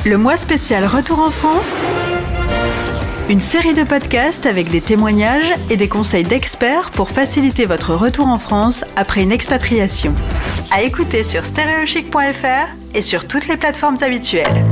Le 0.05 0.16
mois 0.16 0.37
spécial 0.37 0.87
Retour 0.87 1.18
en 1.18 1.31
France. 1.31 1.75
Une 3.29 3.40
série 3.40 3.75
de 3.75 3.83
podcasts 3.83 4.46
avec 4.46 4.70
des 4.70 4.81
témoignages 4.81 5.53
et 5.68 5.77
des 5.77 5.88
conseils 5.88 6.22
d'experts 6.22 6.92
pour 6.92 7.11
faciliter 7.11 7.66
votre 7.66 7.92
retour 7.94 8.29
en 8.29 8.38
France 8.38 8.85
après 8.94 9.25
une 9.25 9.33
expatriation. 9.33 10.14
À 10.70 10.83
écouter 10.83 11.25
sur 11.25 11.44
stéréochic.fr 11.44 12.68
et 12.94 13.03
sur 13.03 13.27
toutes 13.27 13.49
les 13.49 13.57
plateformes 13.57 13.99
habituelles. 14.01 14.64